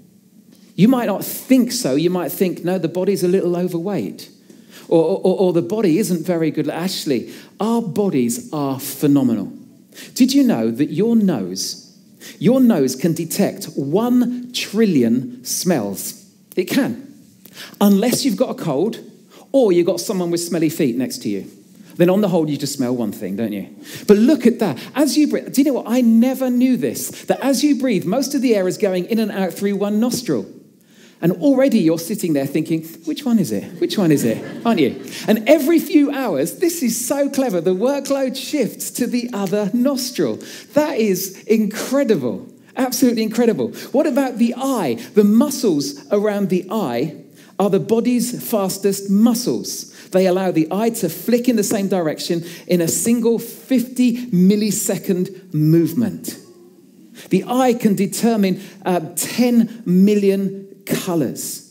You 0.76 0.88
might 0.88 1.06
not 1.06 1.24
think 1.24 1.72
so. 1.72 1.96
You 1.96 2.10
might 2.10 2.32
think, 2.32 2.64
no, 2.64 2.78
the 2.78 2.88
body's 2.88 3.24
a 3.24 3.28
little 3.28 3.56
overweight. 3.56 4.30
Or, 4.88 5.04
or, 5.04 5.40
or, 5.40 5.54
the 5.54 5.62
body 5.62 5.98
isn't 5.98 6.26
very 6.26 6.50
good. 6.50 6.70
Actually, 6.70 7.34
our 7.60 7.82
bodies 7.82 8.52
are 8.54 8.80
phenomenal. 8.80 9.52
Did 10.14 10.34
you 10.34 10.44
know 10.44 10.72
that 10.72 10.92
your 10.92 11.16
nose, 11.16 12.00
your 12.40 12.62
nose 12.62 12.96
can 12.96 13.14
detect 13.14 13.66
one 13.76 14.54
trillion 14.54 15.44
smells? 15.44 16.26
It 16.56 16.66
can. 16.66 17.16
Unless 17.82 18.24
you've 18.24 18.38
got 18.38 18.52
a 18.52 18.64
cold 18.64 19.00
or 19.52 19.74
you've 19.74 19.88
got 19.88 20.00
someone 20.00 20.32
with 20.32 20.40
smelly 20.40 20.70
feet 20.70 20.96
next 20.96 21.18
to 21.24 21.30
you 21.30 21.52
then 21.98 22.10
on 22.10 22.22
the 22.22 22.30
whole, 22.30 22.50
you 22.50 22.58
just 22.58 22.74
smell 22.74 22.96
one 22.96 23.12
thing, 23.12 23.36
don't 23.36 23.54
you? 23.54 23.76
But 24.08 24.18
look 24.18 24.46
at 24.46 24.60
that. 24.60 24.80
As 24.96 25.18
you 25.18 25.28
breathe, 25.28 25.54
do 25.54 25.62
you 25.62 25.66
know 25.66 25.74
what? 25.74 25.86
I 25.88 26.02
never 26.02 26.50
knew 26.50 26.78
this 26.78 27.10
that 27.26 27.40
as 27.42 27.64
you 27.64 27.80
breathe, 27.80 28.06
most 28.06 28.36
of 28.36 28.42
the 28.42 28.56
air 28.56 28.68
is 28.68 28.78
going 28.78 29.06
in 29.06 29.20
and 29.20 29.32
out 29.32 29.54
through 29.54 29.76
one 29.76 30.00
nostril. 30.00 30.46
And 31.20 31.32
already 31.32 31.80
you're 31.80 31.98
sitting 31.98 32.34
there 32.34 32.46
thinking, 32.46 32.84
which 33.06 33.26
one 33.26 33.40
is 33.40 33.52
it? 33.52 33.64
Which 33.82 33.98
one 33.98 34.12
is 34.12 34.24
it? 34.24 34.38
Aren't 34.66 34.80
you? 34.80 35.04
And 35.28 35.50
every 35.50 35.80
few 35.80 36.12
hours, 36.12 36.60
this 36.60 36.84
is 36.84 37.08
so 37.08 37.30
clever, 37.30 37.60
the 37.60 37.74
workload 37.74 38.36
shifts 38.36 38.92
to 38.92 39.08
the 39.08 39.32
other 39.34 39.72
nostril. 39.74 40.38
That 40.74 41.00
is 41.00 41.42
incredible. 41.44 42.48
Absolutely 42.76 43.24
incredible. 43.24 43.70
What 43.92 44.06
about 44.06 44.38
the 44.38 44.54
eye? 44.56 45.00
The 45.16 45.24
muscles 45.24 46.06
around 46.12 46.50
the 46.50 46.68
eye 46.70 47.24
are 47.60 47.70
the 47.70 47.80
body's 47.80 48.50
fastest 48.50 49.10
muscles. 49.10 49.94
They 50.10 50.28
allow 50.28 50.52
the 50.52 50.68
eye 50.72 50.92
to 50.92 51.10
flick 51.10 51.50
in 51.50 51.56
the 51.56 51.64
same 51.64 51.88
direction 51.88 52.46
in 52.68 52.82
a 52.82 52.88
single 52.88 53.40
50 53.40 54.28
millisecond 54.28 55.54
movement. 55.54 56.38
The 57.30 57.44
eye 57.48 57.74
can 57.74 57.96
determine 57.96 58.62
uh, 58.86 59.02
10 59.16 59.84
million 59.86 60.84
colors. 60.86 61.64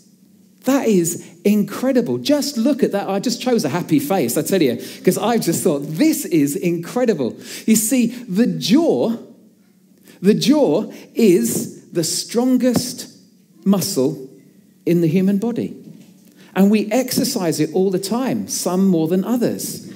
That 0.64 0.88
is 0.88 1.38
incredible. 1.45 2.19
Just 2.19 2.57
look 2.57 2.83
at 2.83 2.90
that. 2.90 3.09
I 3.09 3.21
just 3.21 3.40
chose 3.40 3.64
a 3.64 3.69
happy 3.69 4.00
face, 4.00 4.37
I 4.37 4.43
tell 4.43 4.61
you, 4.61 4.75
because 4.75 5.16
I 5.16 5.38
just 5.38 5.62
thought, 5.62 5.78
this 5.81 6.25
is 6.25 6.57
incredible. 6.57 7.37
You 7.66 7.76
see, 7.76 8.09
the 8.09 8.49
jaw, 8.49 9.16
the 10.21 10.35
jaw 10.35 10.90
is 11.14 11.88
the 11.93 12.02
strongest 12.02 13.16
muscle 13.64 14.25
in 14.87 15.02
the 15.02 15.09
human 15.09 15.38
body. 15.38 15.76
And 16.55 16.71
we 16.71 16.90
exercise 16.90 17.61
it 17.61 17.75
all 17.75 17.90
the 17.90 17.99
time, 17.99 18.49
some 18.49 18.87
more 18.87 19.09
than 19.09 19.25
others. 19.25 19.81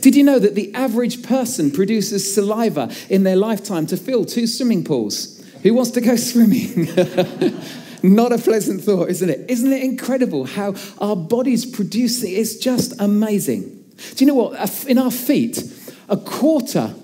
Did 0.00 0.16
you 0.16 0.24
know 0.24 0.40
that 0.40 0.56
the 0.56 0.74
average 0.74 1.22
person 1.22 1.70
produces 1.70 2.34
saliva 2.34 2.92
in 3.08 3.22
their 3.22 3.36
lifetime 3.36 3.86
to 3.86 3.96
fill 3.96 4.24
two 4.24 4.48
swimming 4.48 4.82
pools? 4.82 5.44
Who 5.62 5.74
wants 5.74 5.92
to 5.92 6.00
go 6.00 6.16
swimming? 6.30 6.88
Not 8.02 8.32
a 8.32 8.38
pleasant 8.38 8.82
thought, 8.82 9.08
isn't 9.08 9.28
it? 9.28 9.48
Isn't 9.48 9.72
it 9.72 9.82
incredible 9.82 10.44
how 10.44 10.74
our 10.98 11.16
bodies 11.16 11.64
produce 11.66 12.22
it? 12.22 12.30
It's 12.30 12.56
just 12.56 13.00
amazing. 13.00 13.84
Do 14.14 14.24
you 14.24 14.26
know 14.26 14.34
what? 14.34 14.84
In 14.86 14.98
our 14.98 15.10
feet, 15.10 15.62
a 16.08 16.16
quarter 16.16 16.94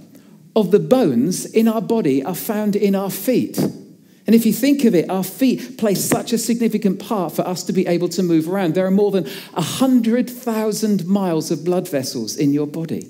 of 0.54 0.70
the 0.70 0.78
bones 0.78 1.46
in 1.46 1.66
our 1.66 1.80
body 1.80 2.24
are 2.24 2.34
found 2.34 2.76
in 2.76 2.94
our 2.94 3.10
feet. 3.10 3.58
And 4.26 4.36
if 4.36 4.46
you 4.46 4.52
think 4.52 4.84
of 4.84 4.94
it, 4.94 5.10
our 5.10 5.24
feet 5.24 5.78
play 5.78 5.94
such 5.94 6.32
a 6.32 6.38
significant 6.38 7.00
part 7.00 7.32
for 7.32 7.42
us 7.42 7.64
to 7.64 7.72
be 7.72 7.86
able 7.86 8.08
to 8.10 8.22
move 8.22 8.48
around. 8.48 8.74
There 8.74 8.86
are 8.86 8.90
more 8.90 9.10
than 9.10 9.24
100,000 9.24 11.06
miles 11.06 11.50
of 11.50 11.64
blood 11.64 11.88
vessels 11.88 12.36
in 12.36 12.52
your 12.52 12.66
body. 12.66 13.08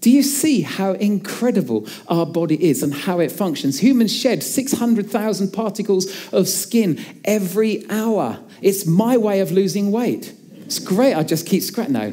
Do 0.00 0.10
you 0.10 0.22
see 0.22 0.62
how 0.62 0.92
incredible 0.92 1.86
our 2.08 2.24
body 2.24 2.62
is 2.68 2.82
and 2.82 2.92
how 2.92 3.20
it 3.20 3.30
functions? 3.30 3.80
Humans 3.80 4.16
shed 4.16 4.42
600,000 4.42 5.52
particles 5.52 6.32
of 6.32 6.48
skin 6.48 7.04
every 7.24 7.88
hour. 7.90 8.40
It's 8.62 8.86
my 8.86 9.18
way 9.18 9.40
of 9.40 9.52
losing 9.52 9.92
weight. 9.92 10.34
It's 10.56 10.78
great. 10.78 11.14
I 11.14 11.22
just 11.22 11.46
keep 11.46 11.62
scratching 11.62 11.92
now. 11.92 12.12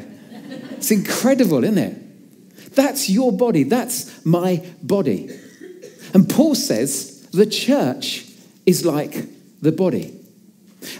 It's 0.72 0.90
incredible, 0.90 1.64
isn't 1.64 1.78
it? 1.78 2.74
That's 2.74 3.08
your 3.08 3.32
body. 3.32 3.64
That's 3.64 4.24
my 4.24 4.64
body. 4.82 5.30
And 6.14 6.28
Paul 6.28 6.54
says 6.54 7.22
the 7.32 7.46
church 7.46 8.27
is 8.68 8.84
like 8.84 9.24
the 9.62 9.72
body. 9.72 10.14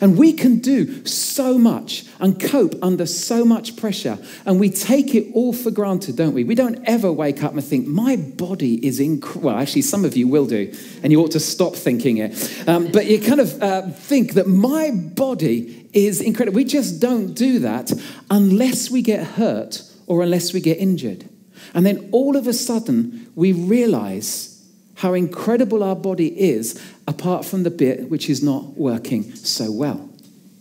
And 0.00 0.16
we 0.16 0.32
can 0.32 0.58
do 0.58 1.04
so 1.06 1.58
much 1.58 2.04
and 2.18 2.40
cope 2.40 2.74
under 2.82 3.06
so 3.06 3.44
much 3.44 3.76
pressure. 3.76 4.18
And 4.46 4.58
we 4.58 4.70
take 4.70 5.14
it 5.14 5.30
all 5.34 5.52
for 5.52 5.70
granted, 5.70 6.16
don't 6.16 6.32
we? 6.32 6.44
We 6.44 6.54
don't 6.54 6.82
ever 6.84 7.12
wake 7.12 7.44
up 7.44 7.52
and 7.52 7.62
think, 7.62 7.86
my 7.86 8.16
body 8.16 8.84
is 8.84 8.98
incredible. 8.98 9.50
Well, 9.50 9.58
actually, 9.58 9.82
some 9.82 10.04
of 10.04 10.16
you 10.16 10.26
will 10.26 10.46
do, 10.46 10.74
and 11.02 11.12
you 11.12 11.20
ought 11.20 11.32
to 11.32 11.40
stop 11.40 11.76
thinking 11.76 12.16
it. 12.16 12.32
Um, 12.66 12.90
but 12.90 13.06
you 13.06 13.20
kind 13.20 13.40
of 13.40 13.62
uh, 13.62 13.82
think 13.90 14.32
that 14.32 14.48
my 14.48 14.90
body 14.90 15.88
is 15.92 16.20
incredible. 16.22 16.56
We 16.56 16.64
just 16.64 17.00
don't 17.00 17.34
do 17.34 17.60
that 17.60 17.92
unless 18.30 18.90
we 18.90 19.02
get 19.02 19.24
hurt 19.24 19.82
or 20.06 20.22
unless 20.22 20.54
we 20.54 20.60
get 20.60 20.78
injured. 20.78 21.28
And 21.74 21.84
then 21.84 22.08
all 22.12 22.34
of 22.34 22.46
a 22.46 22.52
sudden, 22.54 23.30
we 23.36 23.52
realize 23.52 24.57
how 24.98 25.14
incredible 25.14 25.84
our 25.84 25.94
body 25.94 26.28
is 26.40 26.80
apart 27.06 27.44
from 27.44 27.62
the 27.62 27.70
bit 27.70 28.10
which 28.10 28.28
is 28.28 28.42
not 28.42 28.76
working 28.76 29.32
so 29.34 29.70
well. 29.70 30.08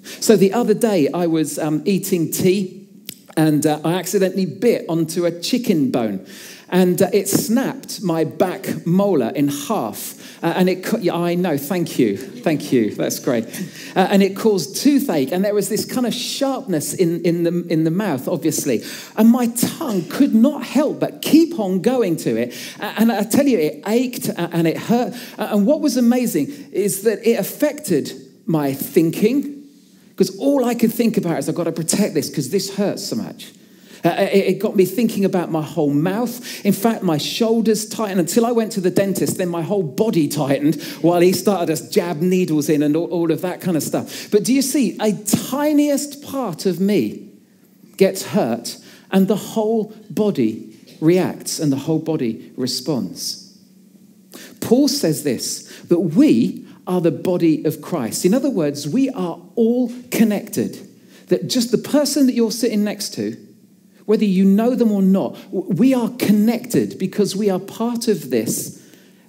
So 0.04 0.38
the 0.38 0.54
other 0.54 0.76
day, 0.76 1.10
I 1.12 1.26
was 1.26 1.58
um, 1.58 1.82
eating 1.86 2.32
tea 2.32 2.88
and 3.36 3.66
uh, 3.66 3.80
I 3.84 3.94
accidentally 3.94 4.46
bit 4.46 4.86
onto 4.88 5.26
a 5.26 5.32
chicken 5.42 5.90
bone 5.90 6.26
and 6.70 7.02
uh, 7.02 7.10
it 7.14 7.28
snapped 7.28 8.02
my 8.02 8.24
back 8.24 8.86
molar 8.86 9.30
in 9.30 9.48
half. 9.48 10.16
Uh, 10.44 10.54
and 10.56 10.70
it, 10.70 11.02
yeah, 11.02 11.16
I 11.16 11.34
know, 11.36 11.58
thank 11.58 11.98
you, 11.98 12.18
thank 12.18 12.72
you, 12.72 12.94
that's 12.94 13.20
great. 13.20 13.46
Uh, 13.96 14.08
and 14.12 14.22
it 14.22 14.36
caused 14.36 14.76
toothache, 14.76 15.32
and 15.32 15.44
there 15.44 15.56
was 15.56 15.70
this 15.70 15.86
kind 15.86 16.06
of 16.06 16.14
sharpness 16.14 16.94
in, 16.94 17.22
in, 17.24 17.44
the, 17.44 17.66
in 17.70 17.86
the 17.86 17.92
mouth, 17.92 18.28
obviously. 18.28 18.84
And 19.16 19.30
my 19.30 19.48
tongue 19.48 20.04
could 20.10 20.36
not 20.36 20.64
help 20.64 21.00
but 21.00 21.22
keep 21.22 21.60
on 21.60 21.82
going 21.82 22.18
to 22.18 22.38
it. 22.38 22.54
And 22.80 23.12
I 23.12 23.24
tell 23.24 23.48
you, 23.48 23.58
it 23.58 23.84
ached 23.88 24.30
uh, 24.30 24.50
and 24.52 24.68
it 24.68 24.78
hurt. 24.78 25.14
Uh, 25.38 25.50
and 25.52 25.66
what 25.66 25.82
was 25.82 25.98
amazing 25.98 26.48
is 26.72 27.04
that 27.04 27.28
it 27.28 27.40
affected 27.40 28.12
my 28.46 28.74
thinking, 28.74 29.64
because 30.10 30.38
all 30.38 30.66
I 30.66 30.76
could 30.76 30.94
think 30.94 31.18
about 31.18 31.40
is 31.40 31.50
I've 31.50 31.56
got 31.56 31.66
to 31.66 31.72
protect 31.72 32.14
this 32.14 32.30
because 32.30 32.50
this 32.50 32.76
hurts 32.76 33.08
so 33.08 33.16
much. 33.16 33.52
Uh, 34.06 34.28
it 34.32 34.60
got 34.60 34.76
me 34.76 34.86
thinking 34.86 35.26
about 35.26 35.52
my 35.52 35.62
whole 35.62 35.94
mouth. 35.94 36.66
In 36.66 36.74
fact, 36.74 37.04
my 37.04 37.18
shoulders 37.18 37.88
tightened 37.88 38.20
until 38.20 38.46
I 38.46 38.52
went 38.52 38.72
to 38.74 38.82
the 38.82 38.92
dentist. 38.92 39.38
Then 39.38 39.50
my 39.50 39.62
whole 39.62 39.84
body 39.84 40.28
tightened 40.28 40.82
while 41.02 41.22
he 41.22 41.34
started 41.34 41.76
to 41.76 41.90
jab 41.90 42.22
needles 42.22 42.70
in 42.70 42.84
and 42.84 42.96
all 42.96 43.32
of 43.32 43.42
that 43.42 43.62
kind 43.62 43.76
of 43.76 43.84
stuff. 43.84 44.30
But 44.32 44.44
do 44.44 44.54
you 44.54 44.62
see, 44.62 44.98
a 45.00 45.14
tiniest 45.14 46.24
part 46.24 46.66
of 46.66 46.80
me 46.80 47.30
gets 47.98 48.28
hurt, 48.28 48.78
and 49.12 49.28
the 49.28 49.36
whole 49.36 49.96
body 50.10 50.78
reacts 51.02 51.60
and 51.60 51.72
the 51.72 51.78
whole 51.78 52.00
body 52.00 52.52
responds. 52.56 53.58
Paul 54.62 54.88
says 54.88 55.24
this 55.24 55.64
that 55.84 56.00
we 56.00 56.66
are 56.86 57.02
the 57.02 57.12
body 57.12 57.66
of 57.66 57.82
Christ. 57.82 58.26
In 58.26 58.34
other 58.34 58.50
words, 58.50 58.88
we 58.88 59.10
are 59.10 59.40
all 59.56 59.92
connected. 60.12 60.88
That 61.28 61.48
just 61.50 61.72
the 61.72 61.78
person 61.78 62.26
that 62.28 62.34
you're 62.34 62.52
sitting 62.52 62.84
next 62.84 63.14
to, 63.16 63.36
whether 64.08 64.24
you 64.24 64.46
know 64.46 64.74
them 64.74 64.90
or 64.90 65.02
not, 65.02 65.38
we 65.52 65.94
are 65.94 66.10
connected 66.18 66.98
because 66.98 67.36
we 67.36 67.50
are 67.50 67.60
part 67.60 68.08
of 68.08 68.30
this 68.30 68.82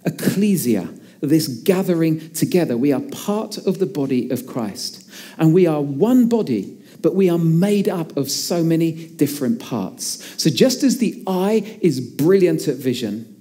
ecclesia, 0.06 0.88
this 1.20 1.49
gathering 1.49 2.30
together. 2.30 2.76
We 2.76 2.92
are 2.92 3.00
part 3.00 3.58
of 3.58 3.80
the 3.80 3.87
body 3.87 4.30
of 4.30 4.47
Christ. 4.47 5.11
And 5.37 5.52
we 5.52 5.66
are 5.66 5.80
one 5.80 6.28
body, 6.28 6.80
but 7.02 7.16
we 7.16 7.28
are 7.28 7.38
made 7.38 7.88
up 7.88 8.16
of 8.16 8.30
so 8.30 8.62
many 8.62 9.08
different 9.08 9.58
parts. 9.58 10.25
So 10.40 10.49
just 10.49 10.85
as 10.85 10.99
the 10.99 11.25
eye 11.26 11.78
is 11.80 11.99
brilliant 11.99 12.68
at 12.68 12.76
vision, 12.76 13.35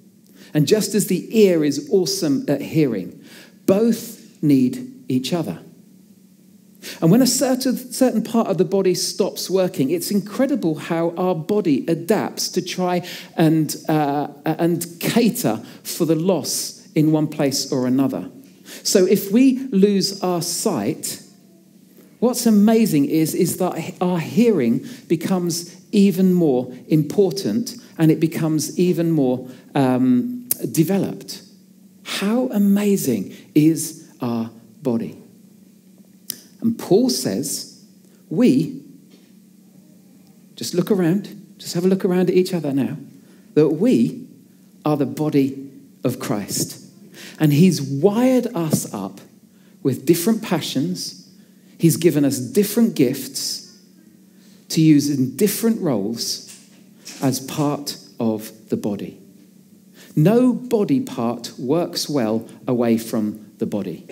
and 0.55 0.67
just 0.67 0.95
as 0.95 1.05
the 1.05 1.39
ear 1.39 1.63
is 1.63 1.87
awesome 1.91 2.45
at 2.47 2.61
hearing, 2.61 3.23
both 3.67 4.41
need 4.41 5.05
each 5.07 5.33
other. 5.33 5.59
And 7.01 7.11
when 7.11 7.21
a 7.21 7.27
certain, 7.27 7.75
certain 7.91 8.23
part 8.23 8.47
of 8.47 8.57
the 8.57 8.65
body 8.65 8.93
stops 8.93 9.49
working, 9.49 9.89
it's 9.89 10.11
incredible 10.11 10.75
how 10.75 11.11
our 11.17 11.35
body 11.35 11.85
adapts 11.87 12.49
to 12.49 12.61
try 12.61 13.07
and, 13.35 13.75
uh, 13.87 14.27
and 14.45 14.85
cater 14.99 15.57
for 15.83 16.05
the 16.05 16.15
loss 16.15 16.87
in 16.95 17.11
one 17.11 17.27
place 17.27 17.71
or 17.71 17.87
another. 17.87 18.29
So 18.83 19.05
if 19.05 19.31
we 19.31 19.59
lose 19.69 20.21
our 20.21 20.41
sight, 20.41 21.21
what's 22.19 22.45
amazing 22.45 23.05
is, 23.05 23.33
is 23.33 23.57
that 23.57 23.95
our 24.01 24.19
hearing 24.19 24.85
becomes 25.07 25.75
even 25.91 26.33
more 26.33 26.73
important 26.87 27.75
and 27.97 28.11
it 28.11 28.19
becomes 28.19 28.77
even 28.77 29.11
more 29.11 29.47
um, 29.75 30.47
developed. 30.71 31.41
How 32.03 32.47
amazing 32.49 33.35
is 33.53 34.09
our 34.21 34.49
body? 34.81 35.17
And 36.61 36.77
Paul 36.77 37.09
says, 37.09 37.85
we, 38.29 38.81
just 40.55 40.73
look 40.73 40.91
around, 40.91 41.55
just 41.57 41.73
have 41.75 41.85
a 41.85 41.87
look 41.87 42.03
around 42.03 42.29
at 42.29 42.35
each 42.35 42.53
other 42.53 42.73
now, 42.73 42.97
that 43.53 43.69
we 43.69 44.27
are 44.83 44.97
the 44.97 45.05
body 45.05 45.71
of 46.03 46.19
Christ. 46.19 46.83
And 47.39 47.53
he's 47.53 47.81
wired 47.81 48.47
us 48.55 48.91
up 48.93 49.21
with 49.83 50.05
different 50.05 50.43
passions, 50.43 51.29
he's 51.77 51.97
given 51.97 52.25
us 52.25 52.39
different 52.39 52.95
gifts 52.95 53.79
to 54.69 54.81
use 54.81 55.09
in 55.09 55.35
different 55.37 55.81
roles 55.81 56.53
as 57.21 57.39
part 57.39 57.97
of 58.19 58.51
the 58.69 58.77
body. 58.77 59.19
No 60.15 60.51
body 60.51 60.99
part 60.99 61.53
works 61.57 62.09
well 62.09 62.47
away 62.67 62.97
from 62.97 63.51
the 63.59 63.65
body. 63.65 64.05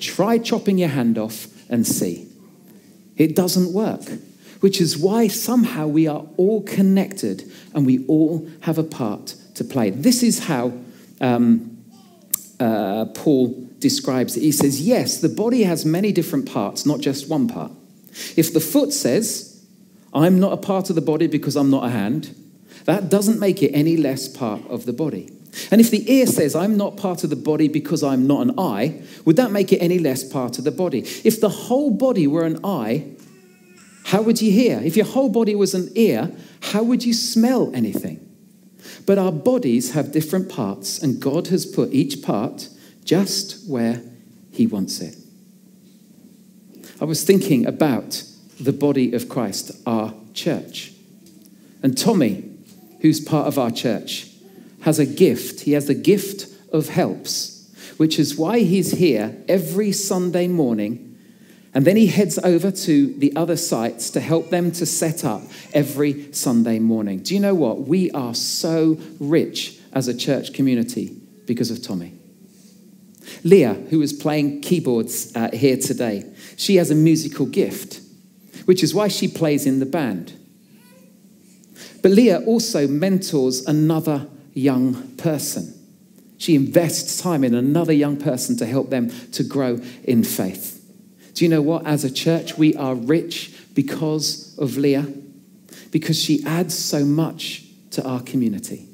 Try 0.00 0.38
chopping 0.38 0.78
your 0.78 0.88
hand 0.88 1.18
off 1.18 1.46
and 1.68 1.86
see. 1.86 2.28
It 3.16 3.34
doesn't 3.34 3.72
work, 3.72 4.02
which 4.60 4.80
is 4.80 4.96
why 4.96 5.28
somehow 5.28 5.86
we 5.86 6.06
are 6.06 6.24
all 6.36 6.62
connected 6.62 7.50
and 7.74 7.86
we 7.86 8.04
all 8.06 8.48
have 8.60 8.78
a 8.78 8.84
part 8.84 9.34
to 9.54 9.64
play. 9.64 9.90
This 9.90 10.22
is 10.22 10.40
how 10.40 10.72
um, 11.20 11.78
uh, 12.60 13.06
Paul 13.14 13.68
describes 13.78 14.36
it. 14.36 14.40
He 14.40 14.52
says, 14.52 14.80
Yes, 14.80 15.20
the 15.20 15.28
body 15.28 15.62
has 15.62 15.84
many 15.84 16.12
different 16.12 16.50
parts, 16.50 16.86
not 16.86 17.00
just 17.00 17.28
one 17.28 17.48
part. 17.48 17.72
If 18.36 18.52
the 18.52 18.60
foot 18.60 18.92
says, 18.92 19.64
I'm 20.14 20.40
not 20.40 20.52
a 20.52 20.56
part 20.56 20.88
of 20.88 20.96
the 20.96 21.02
body 21.02 21.26
because 21.26 21.56
I'm 21.56 21.70
not 21.70 21.84
a 21.84 21.90
hand, 21.90 22.34
that 22.84 23.10
doesn't 23.10 23.38
make 23.38 23.62
it 23.62 23.72
any 23.72 23.96
less 23.96 24.28
part 24.28 24.62
of 24.68 24.86
the 24.86 24.92
body. 24.92 25.30
And 25.70 25.80
if 25.80 25.90
the 25.90 26.10
ear 26.12 26.26
says, 26.26 26.54
I'm 26.54 26.76
not 26.76 26.96
part 26.96 27.24
of 27.24 27.30
the 27.30 27.36
body 27.36 27.68
because 27.68 28.02
I'm 28.02 28.26
not 28.26 28.46
an 28.46 28.58
eye, 28.58 29.02
would 29.24 29.36
that 29.36 29.50
make 29.50 29.72
it 29.72 29.78
any 29.78 29.98
less 29.98 30.24
part 30.24 30.58
of 30.58 30.64
the 30.64 30.70
body? 30.70 31.00
If 31.24 31.40
the 31.40 31.48
whole 31.48 31.90
body 31.90 32.26
were 32.26 32.44
an 32.44 32.64
eye, 32.64 33.06
how 34.04 34.22
would 34.22 34.40
you 34.40 34.52
hear? 34.52 34.80
If 34.80 34.96
your 34.96 35.06
whole 35.06 35.28
body 35.28 35.54
was 35.54 35.74
an 35.74 35.90
ear, 35.94 36.30
how 36.60 36.82
would 36.82 37.04
you 37.04 37.12
smell 37.14 37.74
anything? 37.74 38.20
But 39.04 39.18
our 39.18 39.32
bodies 39.32 39.92
have 39.92 40.12
different 40.12 40.48
parts, 40.48 41.02
and 41.02 41.20
God 41.20 41.48
has 41.48 41.66
put 41.66 41.92
each 41.92 42.22
part 42.22 42.68
just 43.04 43.68
where 43.68 44.02
He 44.52 44.66
wants 44.66 45.00
it. 45.00 45.16
I 47.00 47.04
was 47.04 47.24
thinking 47.24 47.66
about 47.66 48.22
the 48.60 48.72
body 48.72 49.12
of 49.12 49.28
Christ, 49.28 49.72
our 49.86 50.14
church. 50.34 50.92
And 51.82 51.96
Tommy, 51.96 52.50
who's 53.00 53.20
part 53.20 53.46
of 53.46 53.58
our 53.58 53.70
church, 53.70 54.25
has 54.86 55.00
a 55.00 55.04
gift. 55.04 55.62
He 55.62 55.72
has 55.72 55.88
the 55.88 55.94
gift 55.94 56.46
of 56.72 56.88
helps, 56.88 57.74
which 57.96 58.20
is 58.20 58.36
why 58.36 58.60
he's 58.60 58.92
here 58.92 59.36
every 59.48 59.90
Sunday 59.90 60.46
morning. 60.46 61.18
And 61.74 61.84
then 61.84 61.96
he 61.96 62.06
heads 62.06 62.38
over 62.38 62.70
to 62.70 63.12
the 63.18 63.34
other 63.34 63.56
sites 63.56 64.10
to 64.10 64.20
help 64.20 64.50
them 64.50 64.70
to 64.72 64.86
set 64.86 65.24
up 65.24 65.42
every 65.74 66.32
Sunday 66.32 66.78
morning. 66.78 67.18
Do 67.18 67.34
you 67.34 67.40
know 67.40 67.54
what? 67.54 67.80
We 67.80 68.12
are 68.12 68.32
so 68.32 68.96
rich 69.18 69.76
as 69.92 70.06
a 70.06 70.16
church 70.16 70.54
community 70.54 71.16
because 71.46 71.72
of 71.72 71.82
Tommy. 71.82 72.12
Leah, 73.42 73.74
who 73.74 74.00
is 74.02 74.12
playing 74.12 74.60
keyboards 74.60 75.34
uh, 75.34 75.50
here 75.52 75.76
today, 75.76 76.32
she 76.56 76.76
has 76.76 76.92
a 76.92 76.94
musical 76.94 77.46
gift, 77.46 78.00
which 78.66 78.84
is 78.84 78.94
why 78.94 79.08
she 79.08 79.26
plays 79.26 79.66
in 79.66 79.80
the 79.80 79.86
band. 79.86 80.32
But 82.02 82.12
Leah 82.12 82.44
also 82.46 82.86
mentors 82.86 83.66
another 83.66 84.28
young 84.56 85.08
person. 85.16 85.72
She 86.38 86.54
invests 86.54 87.20
time 87.20 87.44
in 87.44 87.54
another 87.54 87.92
young 87.92 88.16
person 88.16 88.56
to 88.58 88.66
help 88.66 88.90
them 88.90 89.10
to 89.32 89.44
grow 89.44 89.78
in 90.04 90.24
faith. 90.24 90.72
Do 91.34 91.44
you 91.44 91.48
know 91.50 91.62
what? 91.62 91.86
As 91.86 92.04
a 92.04 92.10
church, 92.10 92.56
we 92.56 92.74
are 92.76 92.94
rich 92.94 93.54
because 93.74 94.56
of 94.58 94.76
Leah, 94.76 95.06
because 95.90 96.20
she 96.20 96.42
adds 96.44 96.76
so 96.76 97.04
much 97.04 97.64
to 97.90 98.06
our 98.06 98.20
community. 98.20 98.88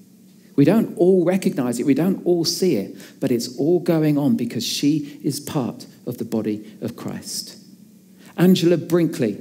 We 0.57 0.65
don't 0.65 0.97
all 0.99 1.25
recognize 1.25 1.79
it, 1.79 1.87
we 1.87 1.95
don't 1.95 2.25
all 2.27 2.45
see 2.45 2.77
it, 2.77 2.97
but 3.21 3.31
it's 3.31 3.59
all 3.59 3.81
going 3.81 4.19
on 4.19 4.37
because 4.37 4.67
she 4.67 5.21
is 5.23 5.41
part 5.41 5.87
of 6.07 6.19
the 6.19 6.25
body 6.25 6.77
of 6.81 6.97
Christ. 6.97 7.57
Angela 8.37 8.77
Brinkley 8.77 9.39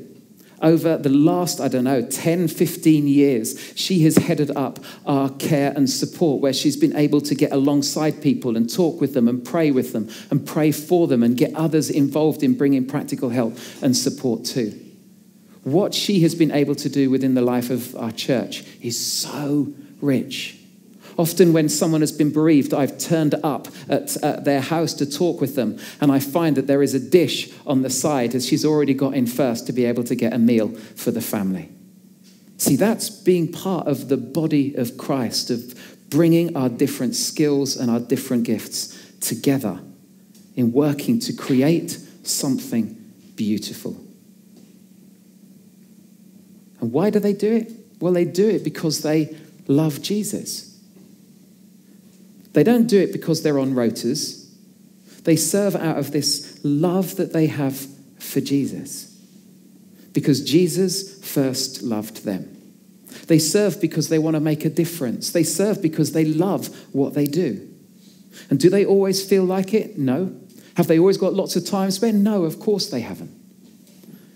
over 0.62 0.98
the 0.98 1.10
last, 1.10 1.60
I 1.60 1.68
don't 1.68 1.84
know, 1.84 2.02
10, 2.02 2.48
15 2.48 3.08
years, 3.08 3.74
she 3.76 4.00
has 4.04 4.18
headed 4.18 4.52
up 4.56 4.80
our 5.06 5.30
care 5.30 5.74
and 5.76 5.90
support, 5.90 6.42
where 6.42 6.54
she's 6.54 6.78
been 6.78 6.96
able 6.96 7.22
to 7.22 7.36
get 7.36 7.52
alongside 7.52 8.22
people 8.22 8.56
and 8.56 8.72
talk 8.72 9.02
with 9.02 9.14
them 9.14 9.28
and 9.28 9.44
pray 9.44 9.72
with 9.72 9.94
them 9.94 10.10
and 10.30 10.46
pray 10.46 10.72
for 10.72 11.08
them 11.08 11.24
and 11.24 11.38
get 11.38 11.54
others 11.56 11.90
involved 11.90 12.44
in 12.44 12.58
bringing 12.58 12.86
practical 12.86 13.30
help 13.30 13.58
and 13.82 13.98
support 13.98 14.46
too. 14.46 14.80
What 15.64 15.94
she 15.94 16.22
has 16.22 16.34
been 16.34 16.52
able 16.52 16.76
to 16.76 16.90
do 16.90 17.10
within 17.10 17.36
the 17.36 17.42
life 17.42 17.70
of 17.70 17.96
our 17.96 18.12
church 18.12 18.64
is 18.82 19.00
so 19.00 19.74
rich. 20.02 20.58
Often, 21.22 21.54
when 21.54 21.70
someone 21.70 22.02
has 22.02 22.12
been 22.12 22.32
bereaved, 22.32 22.74
I've 22.74 22.98
turned 22.98 23.36
up 23.44 23.68
at, 23.88 24.18
at, 24.24 24.44
their 24.44 24.60
house 24.60 24.96
to 24.96 25.06
talk 25.06 25.40
with 25.40 25.54
them, 25.54 25.78
and 26.02 26.12
I 26.12 26.20
find 26.20 26.58
that 26.58 26.66
there 26.66 26.82
is 26.82 26.96
a 26.96 27.00
dish 27.00 27.54
on 27.68 27.84
the 27.84 27.92
side 27.92 28.34
as 28.34 28.48
she's 28.48 28.66
already 28.66 28.96
got 28.96 29.14
in 29.14 29.28
first 29.28 29.68
to 29.68 29.72
be 29.72 29.86
able 29.86 30.04
to 30.06 30.16
get 30.16 30.34
a 30.34 30.40
meal 30.40 30.70
for 30.70 31.12
the 31.12 31.22
family. 31.22 31.70
See, 32.58 32.76
that's 32.76 33.12
being 33.12 33.52
part 33.52 33.86
of 33.86 34.10
the 34.10 34.18
body 34.18 34.74
of 34.74 34.98
Christ, 34.98 35.52
of 35.52 35.80
bringing 36.10 36.58
our 36.58 36.70
different 36.70 37.16
skills 37.16 37.78
and 37.78 37.92
our 37.92 38.00
different 38.00 38.46
gifts 38.46 39.00
together 39.20 39.80
in 40.56 40.72
working 40.72 41.20
to 41.20 41.34
create 41.34 42.00
something 42.24 43.14
beautiful. 43.36 43.96
And 46.80 46.92
why 46.92 47.12
do 47.12 47.20
they 47.20 47.34
do 47.34 47.58
it? 47.58 47.72
Well, 48.00 48.14
they 48.14 48.26
do 48.26 48.50
it 48.50 48.64
because 48.64 49.04
they 49.04 49.38
love 49.68 50.02
Jesus. 50.02 50.71
They 52.54 52.64
don't 52.64 52.88
do 52.88 53.00
it 53.00 53.12
because 53.12 53.44
they're 53.44 53.60
on 53.60 53.74
rotas. 53.74 54.50
They 55.24 55.36
serve 55.36 55.76
out 55.76 55.98
of 55.98 56.12
this 56.12 56.60
love 56.64 57.16
that 57.18 57.34
they 57.34 57.48
have 57.48 57.88
for 58.20 58.42
Jesus. 58.42 59.08
Because 60.14 60.44
Jesus 60.44 61.24
first 61.24 61.82
loved 61.82 62.26
them. 62.26 62.58
They 63.28 63.40
serve 63.40 63.80
because 63.80 64.10
they 64.10 64.20
want 64.20 64.36
to 64.36 64.40
make 64.40 64.66
a 64.66 64.70
difference. 64.70 65.32
They 65.32 65.44
serve 65.44 65.82
because 65.82 66.12
they 66.12 66.26
love 66.26 66.68
what 66.94 67.14
they 67.14 67.26
do. 67.26 67.68
And 68.50 68.60
do 68.60 68.70
they 68.70 68.86
always 68.86 69.26
feel 69.28 69.44
like 69.44 69.74
it? 69.74 69.98
No. 69.98 70.36
Have 70.76 70.88
they 70.88 71.00
always 71.00 71.18
got 71.18 71.34
lots 71.34 71.56
of 71.56 71.66
time 71.66 71.92
spent? 71.92 72.18
No, 72.18 72.44
of 72.44 72.60
course 72.60 72.90
they 72.90 73.02
haven't. 73.02 73.32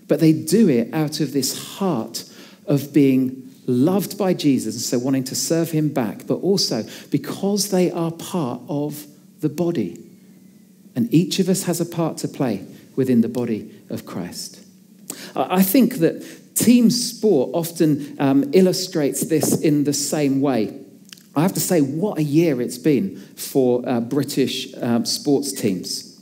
But 0.08 0.20
they 0.20 0.32
do 0.32 0.68
it 0.68 0.92
out 0.94 1.20
of 1.20 1.32
this 1.32 1.76
heart 1.76 2.24
of 2.66 2.92
being 2.92 3.45
loved 3.66 4.16
by 4.16 4.32
Jesus, 4.32 4.74
and 4.74 4.82
so 4.82 4.98
wanting 4.98 5.24
to 5.24 5.34
serve 5.34 5.70
him 5.70 5.88
back, 5.88 6.26
but 6.26 6.36
also 6.36 6.84
because 7.10 7.70
they 7.70 7.90
are 7.90 8.10
part 8.10 8.60
of 8.68 9.06
the 9.40 9.48
body. 9.48 10.02
And 10.94 11.12
each 11.12 11.38
of 11.38 11.48
us 11.48 11.64
has 11.64 11.80
a 11.80 11.86
part 11.86 12.16
to 12.18 12.28
play 12.28 12.64
within 12.94 13.20
the 13.20 13.28
body 13.28 13.70
of 13.90 14.06
Christ. 14.06 14.62
I 15.34 15.62
think 15.62 15.96
that 15.96 16.54
team 16.54 16.90
sport 16.90 17.50
often 17.52 18.16
um, 18.18 18.50
illustrates 18.54 19.26
this 19.26 19.60
in 19.60 19.84
the 19.84 19.92
same 19.92 20.40
way. 20.40 20.80
I 21.34 21.42
have 21.42 21.52
to 21.52 21.60
say, 21.60 21.82
what 21.82 22.18
a 22.18 22.22
year 22.22 22.62
it's 22.62 22.78
been 22.78 23.18
for 23.36 23.86
uh, 23.86 24.00
British 24.00 24.72
um, 24.80 25.04
sports 25.04 25.52
teams. 25.52 26.14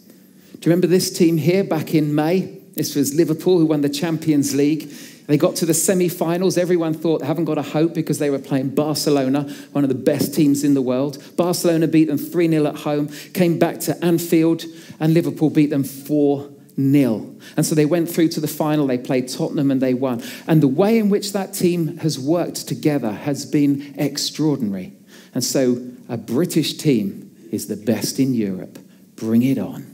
Do 0.52 0.68
you 0.68 0.70
remember 0.70 0.88
this 0.88 1.16
team 1.16 1.36
here 1.36 1.62
back 1.62 1.94
in 1.94 2.14
May? 2.14 2.58
This 2.74 2.96
was 2.96 3.14
Liverpool 3.14 3.58
who 3.58 3.66
won 3.66 3.82
the 3.82 3.88
Champions 3.88 4.56
League. 4.56 4.90
They 5.26 5.38
got 5.38 5.56
to 5.56 5.66
the 5.66 5.74
semi 5.74 6.08
finals. 6.08 6.58
Everyone 6.58 6.92
thought 6.92 7.20
they 7.20 7.26
haven't 7.26 7.46
got 7.46 7.56
a 7.56 7.62
hope 7.62 7.94
because 7.94 8.18
they 8.18 8.30
were 8.30 8.38
playing 8.38 8.74
Barcelona, 8.74 9.44
one 9.72 9.84
of 9.84 9.88
the 9.88 9.94
best 9.94 10.34
teams 10.34 10.64
in 10.64 10.74
the 10.74 10.82
world. 10.82 11.22
Barcelona 11.36 11.88
beat 11.88 12.06
them 12.06 12.18
3 12.18 12.48
0 12.48 12.66
at 12.66 12.76
home, 12.76 13.08
came 13.32 13.58
back 13.58 13.80
to 13.80 14.04
Anfield, 14.04 14.64
and 15.00 15.14
Liverpool 15.14 15.48
beat 15.48 15.70
them 15.70 15.84
4 15.84 16.50
0. 16.76 17.36
And 17.56 17.64
so 17.64 17.74
they 17.74 17.86
went 17.86 18.10
through 18.10 18.28
to 18.30 18.40
the 18.40 18.48
final. 18.48 18.86
They 18.86 18.98
played 18.98 19.28
Tottenham 19.28 19.70
and 19.70 19.80
they 19.80 19.94
won. 19.94 20.22
And 20.46 20.62
the 20.62 20.68
way 20.68 20.98
in 20.98 21.08
which 21.08 21.32
that 21.32 21.54
team 21.54 21.98
has 21.98 22.18
worked 22.18 22.68
together 22.68 23.12
has 23.12 23.46
been 23.46 23.94
extraordinary. 23.96 24.92
And 25.34 25.42
so 25.42 25.82
a 26.08 26.16
British 26.16 26.74
team 26.74 27.34
is 27.50 27.68
the 27.68 27.76
best 27.76 28.18
in 28.18 28.34
Europe. 28.34 28.78
Bring 29.16 29.42
it 29.42 29.58
on. 29.58 29.86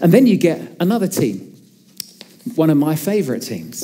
And 0.00 0.12
then 0.12 0.26
you 0.26 0.36
get 0.36 0.60
another 0.80 1.06
team 1.06 1.53
one 2.54 2.70
of 2.70 2.76
my 2.76 2.96
favourite 2.96 3.42
teams. 3.42 3.82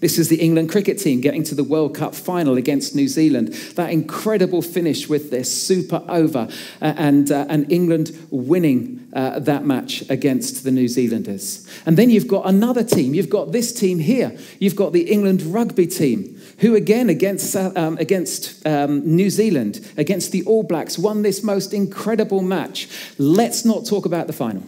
This 0.00 0.18
is 0.18 0.30
the 0.30 0.40
England 0.40 0.70
cricket 0.70 0.98
team 0.98 1.20
getting 1.20 1.42
to 1.44 1.54
the 1.54 1.62
World 1.62 1.94
Cup 1.94 2.14
final 2.14 2.56
against 2.56 2.96
New 2.96 3.06
Zealand. 3.06 3.48
That 3.76 3.90
incredible 3.90 4.62
finish 4.62 5.10
with 5.10 5.30
their 5.30 5.44
super 5.44 6.02
over 6.08 6.48
uh, 6.80 6.94
and, 6.96 7.30
uh, 7.30 7.44
and 7.50 7.70
England 7.70 8.16
winning 8.30 9.06
uh, 9.12 9.40
that 9.40 9.66
match 9.66 10.02
against 10.08 10.64
the 10.64 10.70
New 10.70 10.88
Zealanders. 10.88 11.68
And 11.84 11.98
then 11.98 12.08
you've 12.08 12.28
got 12.28 12.46
another 12.46 12.82
team. 12.82 13.12
You've 13.12 13.28
got 13.28 13.52
this 13.52 13.74
team 13.74 13.98
here. 13.98 14.34
You've 14.58 14.76
got 14.76 14.94
the 14.94 15.10
England 15.10 15.42
rugby 15.42 15.86
team, 15.86 16.40
who 16.60 16.74
again 16.74 17.10
against, 17.10 17.54
um, 17.54 17.98
against 17.98 18.66
um, 18.66 19.02
New 19.04 19.28
Zealand, 19.28 19.86
against 19.98 20.32
the 20.32 20.42
All 20.44 20.62
Blacks, 20.62 20.98
won 20.98 21.20
this 21.20 21.42
most 21.42 21.74
incredible 21.74 22.40
match. 22.40 22.88
Let's 23.18 23.66
not 23.66 23.84
talk 23.84 24.06
about 24.06 24.28
the 24.28 24.32
final. 24.32 24.62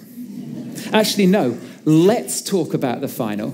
Actually, 0.92 1.26
no. 1.26 1.58
Let's 1.84 2.42
talk 2.42 2.74
about 2.74 3.00
the 3.00 3.08
final. 3.08 3.52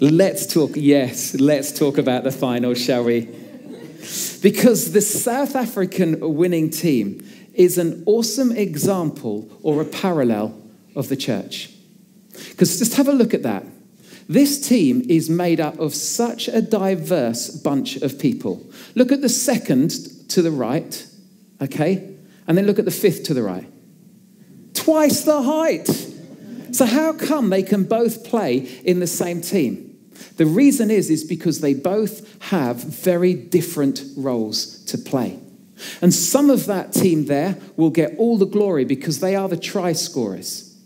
Let's 0.00 0.52
talk, 0.52 0.72
yes, 0.74 1.34
let's 1.34 1.70
talk 1.70 1.96
about 1.96 2.24
the 2.24 2.32
final, 2.32 2.74
shall 2.74 3.04
we? 3.04 3.28
Because 4.42 4.92
the 4.92 5.00
South 5.00 5.54
African 5.54 6.34
winning 6.34 6.70
team 6.70 7.24
is 7.54 7.78
an 7.78 8.02
awesome 8.06 8.50
example 8.50 9.48
or 9.62 9.80
a 9.80 9.84
parallel 9.84 10.60
of 10.96 11.08
the 11.08 11.16
church. 11.16 11.70
Because 12.50 12.80
just 12.80 12.96
have 12.96 13.06
a 13.06 13.12
look 13.12 13.32
at 13.32 13.44
that. 13.44 13.64
This 14.28 14.66
team 14.66 15.04
is 15.08 15.30
made 15.30 15.60
up 15.60 15.78
of 15.78 15.94
such 15.94 16.48
a 16.48 16.60
diverse 16.60 17.48
bunch 17.48 17.96
of 17.96 18.18
people. 18.18 18.60
Look 18.96 19.12
at 19.12 19.20
the 19.20 19.28
second 19.28 19.90
to 20.30 20.42
the 20.42 20.50
right, 20.50 21.06
okay? 21.62 22.16
And 22.48 22.58
then 22.58 22.66
look 22.66 22.80
at 22.80 22.86
the 22.86 22.90
fifth 22.90 23.22
to 23.24 23.34
the 23.34 23.42
right. 23.44 23.70
Twice 24.74 25.22
the 25.22 25.42
height. 25.42 26.10
So, 26.74 26.86
how 26.86 27.12
come 27.12 27.50
they 27.50 27.62
can 27.62 27.84
both 27.84 28.24
play 28.24 28.56
in 28.84 28.98
the 28.98 29.06
same 29.06 29.40
team? 29.40 29.96
The 30.38 30.46
reason 30.46 30.90
is, 30.90 31.08
is 31.08 31.22
because 31.22 31.60
they 31.60 31.72
both 31.72 32.42
have 32.50 32.78
very 32.78 33.32
different 33.32 34.02
roles 34.16 34.84
to 34.86 34.98
play. 34.98 35.38
And 36.02 36.12
some 36.12 36.50
of 36.50 36.66
that 36.66 36.92
team 36.92 37.26
there 37.26 37.58
will 37.76 37.90
get 37.90 38.16
all 38.18 38.38
the 38.38 38.46
glory 38.46 38.84
because 38.84 39.20
they 39.20 39.36
are 39.36 39.48
the 39.48 39.56
try 39.56 39.92
scorers. 39.92 40.76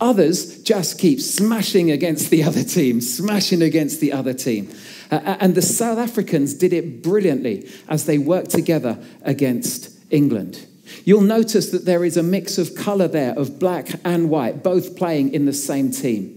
Others 0.00 0.64
just 0.64 0.98
keep 0.98 1.20
smashing 1.20 1.92
against 1.92 2.30
the 2.30 2.42
other 2.42 2.64
team, 2.64 3.00
smashing 3.00 3.62
against 3.62 4.00
the 4.00 4.12
other 4.12 4.34
team. 4.34 4.72
Uh, 5.12 5.36
and 5.38 5.54
the 5.54 5.62
South 5.62 5.98
Africans 5.98 6.54
did 6.54 6.72
it 6.72 7.04
brilliantly 7.04 7.70
as 7.88 8.06
they 8.06 8.18
worked 8.18 8.50
together 8.50 8.98
against 9.22 9.90
England. 10.10 10.66
You'll 11.04 11.22
notice 11.22 11.70
that 11.70 11.84
there 11.84 12.04
is 12.04 12.16
a 12.16 12.22
mix 12.22 12.58
of 12.58 12.74
colour 12.74 13.08
there 13.08 13.36
of 13.38 13.58
black 13.58 13.88
and 14.04 14.30
white, 14.30 14.62
both 14.62 14.96
playing 14.96 15.34
in 15.34 15.46
the 15.46 15.52
same 15.52 15.90
team. 15.90 16.32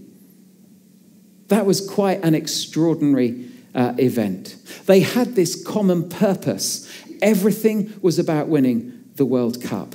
That 1.48 1.66
was 1.66 1.86
quite 1.86 2.22
an 2.24 2.34
extraordinary 2.34 3.48
uh, 3.74 3.94
event. 3.98 4.56
They 4.86 5.00
had 5.00 5.34
this 5.34 5.62
common 5.64 6.08
purpose. 6.08 6.90
Everything 7.22 7.92
was 8.02 8.18
about 8.18 8.48
winning 8.48 9.04
the 9.16 9.26
World 9.26 9.62
Cup. 9.62 9.94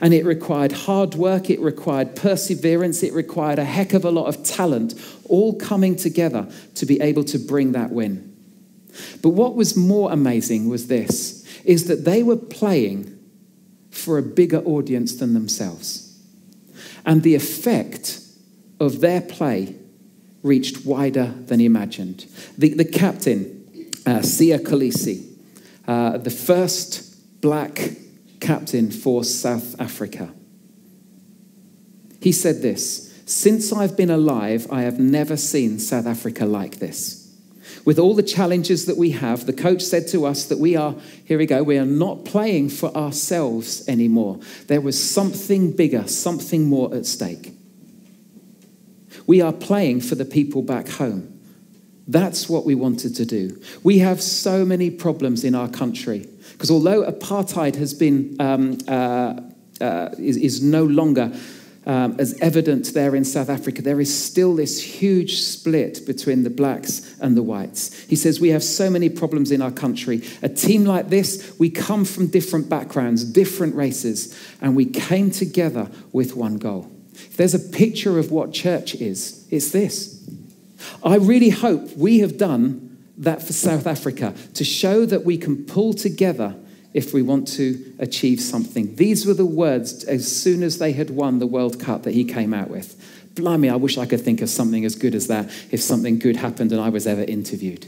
And 0.00 0.12
it 0.12 0.24
required 0.24 0.72
hard 0.72 1.14
work, 1.14 1.48
it 1.48 1.60
required 1.60 2.14
perseverance, 2.14 3.02
it 3.02 3.12
required 3.12 3.58
a 3.58 3.64
heck 3.64 3.94
of 3.94 4.04
a 4.04 4.10
lot 4.10 4.26
of 4.26 4.42
talent, 4.42 4.94
all 5.24 5.54
coming 5.54 5.96
together 5.96 6.48
to 6.74 6.86
be 6.86 7.00
able 7.00 7.24
to 7.24 7.38
bring 7.38 7.72
that 7.72 7.90
win. 7.90 8.26
But 9.22 9.30
what 9.30 9.54
was 9.54 9.76
more 9.76 10.12
amazing 10.12 10.68
was 10.68 10.88
this 10.88 11.46
is 11.64 11.86
that 11.88 12.04
they 12.04 12.22
were 12.22 12.36
playing 12.36 13.18
for 13.90 14.18
a 14.18 14.22
bigger 14.22 14.60
audience 14.60 15.16
than 15.16 15.34
themselves. 15.34 16.18
And 17.04 17.22
the 17.22 17.34
effect 17.34 18.20
of 18.78 19.00
their 19.00 19.20
play 19.20 19.76
reached 20.42 20.86
wider 20.86 21.34
than 21.46 21.60
imagined. 21.60 22.26
The, 22.56 22.74
the 22.74 22.84
captain, 22.84 23.66
uh, 24.06 24.20
Siya 24.20 24.58
Kolisi, 24.58 25.26
uh, 25.86 26.18
the 26.18 26.30
first 26.30 27.40
black 27.40 27.92
captain 28.40 28.90
for 28.90 29.24
South 29.24 29.78
Africa, 29.80 30.32
he 32.20 32.32
said 32.32 32.62
this 32.62 33.12
Since 33.26 33.72
I've 33.72 33.96
been 33.96 34.10
alive, 34.10 34.66
I 34.70 34.82
have 34.82 34.98
never 34.98 35.36
seen 35.36 35.78
South 35.78 36.06
Africa 36.06 36.46
like 36.46 36.76
this. 36.78 37.19
With 37.84 37.98
all 37.98 38.14
the 38.14 38.22
challenges 38.22 38.86
that 38.86 38.96
we 38.96 39.10
have, 39.12 39.46
the 39.46 39.52
coach 39.52 39.82
said 39.82 40.08
to 40.08 40.26
us 40.26 40.44
that 40.46 40.58
we 40.58 40.76
are, 40.76 40.94
here 41.24 41.38
we 41.38 41.46
go, 41.46 41.62
we 41.62 41.78
are 41.78 41.86
not 41.86 42.24
playing 42.24 42.68
for 42.68 42.94
ourselves 42.96 43.88
anymore. 43.88 44.38
There 44.66 44.80
was 44.80 45.02
something 45.02 45.72
bigger, 45.72 46.06
something 46.06 46.68
more 46.68 46.94
at 46.94 47.06
stake. 47.06 47.54
We 49.26 49.40
are 49.40 49.52
playing 49.52 50.00
for 50.00 50.14
the 50.14 50.24
people 50.24 50.62
back 50.62 50.88
home. 50.88 51.40
That's 52.08 52.48
what 52.48 52.66
we 52.66 52.74
wanted 52.74 53.14
to 53.16 53.24
do. 53.24 53.60
We 53.84 53.98
have 53.98 54.20
so 54.20 54.64
many 54.64 54.90
problems 54.90 55.44
in 55.44 55.54
our 55.54 55.68
country 55.68 56.26
because 56.52 56.70
although 56.70 57.10
apartheid 57.10 57.76
has 57.76 57.94
been 57.94 58.36
um, 58.40 58.78
uh, 58.88 59.40
uh, 59.80 60.10
is, 60.18 60.36
is, 60.36 60.62
no 60.62 60.84
longer 60.84 61.32
um, 61.86 62.16
as 62.18 62.38
evident 62.40 62.92
there 62.92 63.16
in 63.16 63.24
South 63.24 63.48
Africa, 63.48 63.80
there 63.80 64.00
is 64.00 64.12
still 64.12 64.54
this 64.54 64.82
huge 64.82 65.40
split 65.40 66.04
between 66.06 66.42
the 66.42 66.50
blacks 66.50 67.16
and 67.20 67.36
the 67.36 67.42
whites. 67.42 67.98
He 68.04 68.16
says, 68.16 68.38
We 68.38 68.50
have 68.50 68.62
so 68.62 68.90
many 68.90 69.08
problems 69.08 69.50
in 69.50 69.62
our 69.62 69.70
country. 69.70 70.22
A 70.42 70.48
team 70.48 70.84
like 70.84 71.08
this, 71.08 71.54
we 71.58 71.70
come 71.70 72.04
from 72.04 72.26
different 72.26 72.68
backgrounds, 72.68 73.24
different 73.24 73.74
races, 73.74 74.38
and 74.60 74.76
we 74.76 74.84
came 74.84 75.30
together 75.30 75.90
with 76.12 76.36
one 76.36 76.58
goal. 76.58 76.90
If 77.14 77.36
there's 77.36 77.54
a 77.54 77.58
picture 77.58 78.18
of 78.18 78.30
what 78.30 78.52
church 78.52 78.94
is, 78.94 79.46
it's 79.50 79.70
this. 79.70 80.22
I 81.02 81.16
really 81.16 81.50
hope 81.50 81.96
we 81.96 82.18
have 82.20 82.36
done 82.36 82.98
that 83.18 83.42
for 83.42 83.52
South 83.52 83.86
Africa 83.86 84.34
to 84.54 84.64
show 84.64 85.06
that 85.06 85.24
we 85.24 85.38
can 85.38 85.64
pull 85.64 85.94
together 85.94 86.56
if 86.92 87.14
we 87.14 87.22
want 87.22 87.46
to 87.48 87.94
achieve 87.98 88.40
something. 88.40 88.94
These 88.96 89.26
were 89.26 89.34
the 89.34 89.46
words 89.46 90.04
as 90.04 90.34
soon 90.34 90.62
as 90.62 90.78
they 90.78 90.92
had 90.92 91.10
won 91.10 91.38
the 91.38 91.46
World 91.46 91.78
Cup 91.80 92.02
that 92.02 92.14
he 92.14 92.24
came 92.24 92.52
out 92.52 92.68
with. 92.68 92.96
Blimey, 93.34 93.70
I 93.70 93.76
wish 93.76 93.96
I 93.96 94.06
could 94.06 94.20
think 94.20 94.42
of 94.42 94.50
something 94.50 94.84
as 94.84 94.96
good 94.96 95.14
as 95.14 95.28
that 95.28 95.46
if 95.70 95.80
something 95.80 96.18
good 96.18 96.36
happened 96.36 96.72
and 96.72 96.80
I 96.80 96.88
was 96.88 97.06
ever 97.06 97.22
interviewed. 97.22 97.86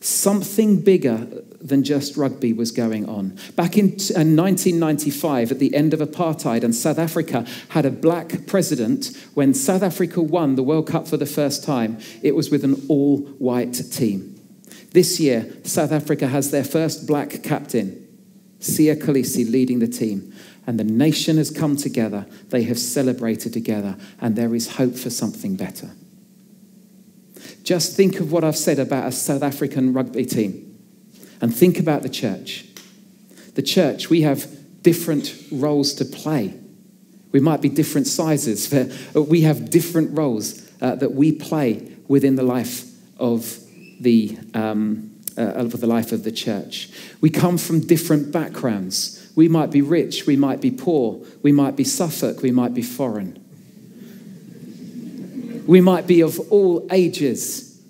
Something 0.00 0.80
bigger 0.80 1.28
than 1.60 1.84
just 1.84 2.16
rugby 2.16 2.52
was 2.52 2.70
going 2.70 3.06
on. 3.06 3.36
Back 3.54 3.76
in 3.76 3.90
1995, 3.90 5.50
uh, 5.50 5.54
at 5.54 5.58
the 5.58 5.74
end 5.74 5.92
of 5.92 6.00
apartheid, 6.00 6.64
and 6.64 6.74
South 6.74 6.98
Africa 6.98 7.44
had 7.70 7.84
a 7.84 7.90
black 7.90 8.46
president, 8.46 9.14
when 9.34 9.52
South 9.52 9.82
Africa 9.82 10.22
won 10.22 10.54
the 10.54 10.62
World 10.62 10.86
Cup 10.86 11.06
for 11.06 11.18
the 11.18 11.26
first 11.26 11.62
time, 11.62 11.98
it 12.22 12.34
was 12.34 12.50
with 12.50 12.64
an 12.64 12.82
all 12.88 13.18
white 13.18 13.74
team. 13.92 14.29
This 14.92 15.20
year, 15.20 15.52
South 15.64 15.92
Africa 15.92 16.26
has 16.26 16.50
their 16.50 16.64
first 16.64 17.06
black 17.06 17.42
captain, 17.42 18.06
Siya 18.58 19.00
Kolisi, 19.00 19.50
leading 19.50 19.78
the 19.78 19.88
team. 19.88 20.32
And 20.66 20.78
the 20.78 20.84
nation 20.84 21.36
has 21.36 21.50
come 21.50 21.76
together. 21.76 22.26
They 22.48 22.64
have 22.64 22.78
celebrated 22.78 23.52
together, 23.52 23.96
and 24.20 24.36
there 24.36 24.54
is 24.54 24.72
hope 24.76 24.94
for 24.94 25.10
something 25.10 25.56
better. 25.56 25.90
Just 27.62 27.96
think 27.96 28.20
of 28.20 28.32
what 28.32 28.44
I've 28.44 28.56
said 28.56 28.78
about 28.78 29.06
a 29.06 29.12
South 29.12 29.42
African 29.42 29.92
rugby 29.92 30.26
team, 30.26 30.78
and 31.40 31.54
think 31.54 31.78
about 31.78 32.02
the 32.02 32.08
church. 32.08 32.66
The 33.54 33.62
church, 33.62 34.10
we 34.10 34.22
have 34.22 34.46
different 34.82 35.34
roles 35.50 35.94
to 35.94 36.04
play. 36.04 36.54
We 37.32 37.40
might 37.40 37.60
be 37.60 37.68
different 37.68 38.06
sizes, 38.06 38.68
but 39.14 39.28
we 39.28 39.42
have 39.42 39.70
different 39.70 40.16
roles 40.16 40.70
uh, 40.80 40.96
that 40.96 41.12
we 41.12 41.32
play 41.32 41.96
within 42.08 42.36
the 42.36 42.42
life 42.42 42.84
of 43.18 43.56
the, 44.00 44.38
um, 44.54 45.14
uh, 45.36 45.42
of 45.42 45.80
the 45.80 45.86
life 45.86 46.12
of 46.12 46.24
the 46.24 46.32
church. 46.32 46.88
We 47.20 47.30
come 47.30 47.58
from 47.58 47.80
different 47.80 48.32
backgrounds. 48.32 49.30
We 49.36 49.48
might 49.48 49.70
be 49.70 49.82
rich, 49.82 50.26
we 50.26 50.36
might 50.36 50.60
be 50.60 50.70
poor, 50.70 51.24
we 51.42 51.52
might 51.52 51.76
be 51.76 51.84
Suffolk, 51.84 52.42
we 52.42 52.50
might 52.50 52.74
be 52.74 52.82
foreign. 52.82 53.36
We 55.66 55.80
might 55.80 56.06
be 56.06 56.20
of 56.20 56.40
all 56.50 56.86
ages, 56.90 57.80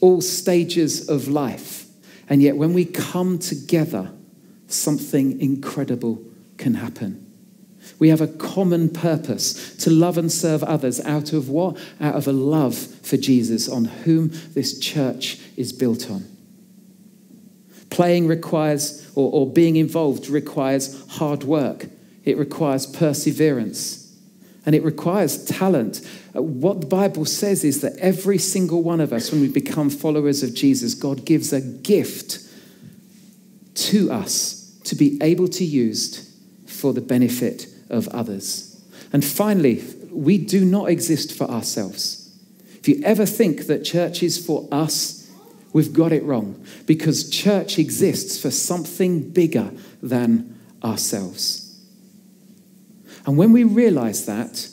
all 0.00 0.20
stages 0.20 1.08
of 1.08 1.28
life. 1.28 1.86
And 2.28 2.42
yet, 2.42 2.56
when 2.56 2.74
we 2.74 2.84
come 2.84 3.38
together, 3.38 4.12
something 4.66 5.40
incredible 5.40 6.22
can 6.58 6.74
happen. 6.74 7.27
We 7.98 8.10
have 8.10 8.20
a 8.20 8.28
common 8.28 8.90
purpose 8.90 9.76
to 9.78 9.90
love 9.90 10.18
and 10.18 10.30
serve 10.30 10.62
others 10.62 11.00
out 11.00 11.32
of 11.32 11.48
what? 11.48 11.76
Out 12.00 12.14
of 12.14 12.28
a 12.28 12.32
love 12.32 12.76
for 12.76 13.16
Jesus, 13.16 13.68
on 13.68 13.86
whom 13.86 14.30
this 14.54 14.78
church 14.78 15.38
is 15.56 15.72
built 15.72 16.10
on. 16.10 16.24
Playing 17.90 18.26
requires, 18.26 19.10
or, 19.14 19.30
or 19.32 19.52
being 19.52 19.76
involved 19.76 20.28
requires 20.28 21.06
hard 21.08 21.44
work, 21.44 21.86
it 22.24 22.36
requires 22.36 22.86
perseverance. 22.86 24.04
And 24.66 24.74
it 24.74 24.84
requires 24.84 25.46
talent. 25.46 26.06
Uh, 26.36 26.42
what 26.42 26.82
the 26.82 26.86
Bible 26.86 27.24
says 27.24 27.64
is 27.64 27.80
that 27.80 27.96
every 27.96 28.36
single 28.36 28.82
one 28.82 29.00
of 29.00 29.14
us, 29.14 29.32
when 29.32 29.40
we 29.40 29.48
become 29.48 29.88
followers 29.88 30.42
of 30.42 30.54
Jesus, 30.54 30.92
God 30.92 31.24
gives 31.24 31.54
a 31.54 31.60
gift 31.62 32.40
to 33.76 34.12
us 34.12 34.78
to 34.84 34.94
be 34.94 35.18
able 35.22 35.48
to 35.48 35.64
use 35.64 36.36
for 36.66 36.92
the 36.92 37.00
benefit 37.00 37.66
of 37.90 38.08
others. 38.08 38.80
And 39.12 39.24
finally, 39.24 39.82
we 40.10 40.38
do 40.38 40.64
not 40.64 40.88
exist 40.88 41.36
for 41.36 41.44
ourselves. 41.44 42.30
If 42.78 42.88
you 42.88 43.00
ever 43.04 43.26
think 43.26 43.66
that 43.66 43.84
church 43.84 44.22
is 44.22 44.44
for 44.44 44.68
us, 44.70 45.30
we've 45.72 45.92
got 45.92 46.12
it 46.12 46.22
wrong 46.22 46.64
because 46.86 47.28
church 47.28 47.78
exists 47.78 48.40
for 48.40 48.50
something 48.50 49.30
bigger 49.30 49.72
than 50.02 50.58
ourselves. 50.82 51.64
And 53.26 53.36
when 53.36 53.52
we 53.52 53.64
realize 53.64 54.26
that, 54.26 54.68